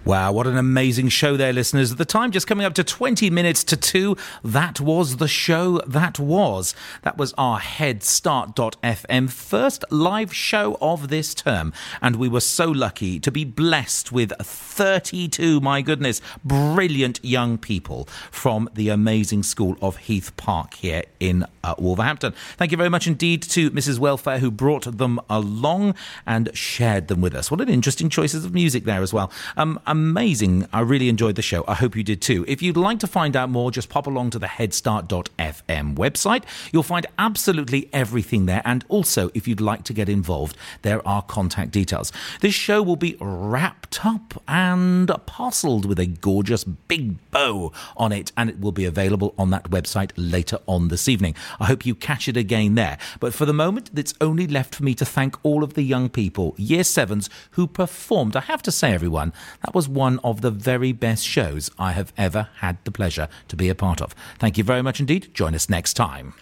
Wow, 0.06 0.34
what 0.34 0.48
an 0.48 0.58
amazing 0.58 1.08
show 1.08 1.38
there, 1.38 1.54
listeners. 1.54 1.94
At 1.94 1.98
the 1.98 2.04
time, 2.04 2.32
just 2.32 2.46
coming 2.46 2.66
up 2.66 2.74
to 2.74 2.84
20 2.84 3.30
minutes 3.30 3.64
to 3.64 3.78
2, 3.78 4.18
that 4.44 4.82
was 4.82 5.16
the 5.16 5.30
show 5.30 5.80
that 5.88 6.20
was. 6.20 6.76
That 7.04 7.18
was 7.18 7.34
our 7.38 7.62
Headstart.fm 7.62 9.32
first 9.32 9.86
live 9.90 10.36
show 10.36 10.78
of 10.82 11.08
this 11.08 11.34
term. 11.34 11.72
And 12.02 12.18
we 12.18 12.28
were 12.28 12.42
so 12.42 12.70
lucky 12.70 13.18
to 13.22 13.32
be 13.32 13.46
blessed 13.46 14.12
with 14.12 14.34
32, 14.42 15.62
my 15.62 15.82
goodness, 15.82 16.20
brilliant 16.44 17.24
young 17.24 17.58
people 17.58 18.10
from 18.30 18.70
the 18.74 18.90
amazing 18.90 19.44
school 19.44 19.78
of 19.82 19.96
Heath 19.96 20.36
Park 20.36 20.74
here 20.74 21.04
in 21.22 21.46
uh, 21.64 21.76
Wolverhampton. 21.78 22.34
Thank 22.58 22.72
you 22.72 22.78
very 22.78 22.90
much 22.90 23.08
indeed 23.08 23.42
to 23.44 23.72
Mrs. 23.72 24.00
Welfare 24.00 24.40
who 24.40 24.52
brought 24.52 24.98
them 24.98 25.22
along 25.30 25.96
and 26.28 26.50
shared 26.54 27.08
them 27.08 27.22
with 27.22 27.34
us. 27.34 27.50
What 27.50 27.62
an 27.62 27.70
interesting 27.70 28.10
choices 28.10 28.44
of 28.44 28.54
music 28.54 28.84
there 28.84 29.02
as 29.02 29.14
well. 29.14 29.32
Um, 29.56 29.80
amazing. 29.94 30.68
I 30.74 30.80
really 30.80 31.08
enjoyed 31.08 31.36
the 31.36 31.44
show. 31.44 31.64
I 31.68 31.76
hope 31.76 31.96
you 31.96 32.04
did 32.04 32.20
too. 32.20 32.44
If 32.48 32.64
you'd 32.64 32.76
like 32.76 32.98
to 33.02 33.08
find 33.08 33.36
out 33.36 33.52
more, 33.52 33.70
just 33.70 33.90
pop 33.90 34.08
along 34.08 34.32
to 34.32 34.40
the 34.40 34.48
Headstart.fm 34.48 35.96
website. 35.96 36.46
You'll 36.72 36.82
find 36.82 37.06
absolutely 37.20 37.90
everything 37.94 38.48
there. 38.48 38.64
And 38.66 38.84
also, 38.90 39.30
if 39.36 39.48
you'd 39.48 39.62
like 39.62 39.84
to 39.84 39.94
get 39.94 40.10
involved, 40.10 40.58
there 40.82 41.08
are 41.08 41.22
contact 41.22 41.70
details. 41.70 42.12
This 42.42 42.56
show 42.56 42.82
will 42.82 42.96
be 42.96 43.18
wrapped 43.22 44.04
up 44.04 44.42
and 44.48 45.12
parceled 45.28 45.86
with 45.86 46.00
a 46.00 46.08
gorgeous 46.08 46.64
big 46.64 47.30
bow 47.30 47.72
on 47.96 48.12
it, 48.12 48.32
and 48.36 48.50
it 48.50 48.60
will 48.60 48.72
be 48.72 48.86
available 48.86 49.36
on 49.38 49.52
that 49.52 49.70
website 49.70 50.10
later 50.18 50.58
on 50.66 50.88
this 50.88 51.08
evening. 51.08 51.36
I 51.60 51.66
hope 51.66 51.86
you 51.86 51.94
catch 51.94 52.28
it 52.28 52.36
again 52.36 52.74
there. 52.74 52.98
But 53.20 53.36
for 53.36 53.46
the 53.46 53.54
moment, 53.54 53.92
it's 53.96 54.16
only 54.20 54.48
left 54.48 54.74
for 54.74 54.84
me 54.84 54.96
to 54.96 55.06
thank 55.06 55.38
all 55.46 55.64
of 55.64 55.76
the 55.76 55.84
young 55.84 56.10
people, 56.10 56.56
year 56.58 56.84
sevens, 56.84 57.30
who 57.52 57.68
performed. 57.68 58.36
I 58.36 58.42
have 58.42 58.64
to 58.64 58.72
say, 58.72 58.92
everyone, 58.92 59.34
that 59.64 59.76
was 59.76 59.83
one 59.88 60.20
of 60.20 60.42
the 60.42 60.52
very 60.52 60.92
best 60.92 61.26
shows 61.26 61.70
I 61.78 61.92
have 61.94 62.14
ever 62.18 62.50
had 62.58 62.78
the 62.84 62.92
pleasure 62.92 63.28
to 63.48 63.56
be 63.56 63.70
a 63.70 63.76
part 63.76 64.02
of. 64.02 64.14
Thank 64.40 64.58
you 64.58 64.64
very 64.64 64.82
much 64.82 65.00
indeed. 65.00 65.34
Join 65.34 65.56
us 65.56 65.70
next 65.70 65.94
time. 65.94 66.34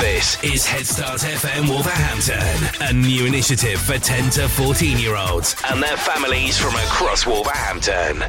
This 0.00 0.42
is 0.42 0.64
Head 0.66 0.86
Start 0.86 1.20
FM 1.20 1.68
Wolverhampton, 1.68 2.88
a 2.88 2.92
new 2.92 3.26
initiative 3.26 3.80
for 3.80 3.98
10 3.98 4.30
to 4.30 4.48
14 4.48 4.98
year 4.98 5.16
olds 5.16 5.54
and 5.70 5.82
their 5.82 5.96
families 5.96 6.58
from 6.58 6.74
across 6.76 7.26
Wolverhampton. 7.26 8.24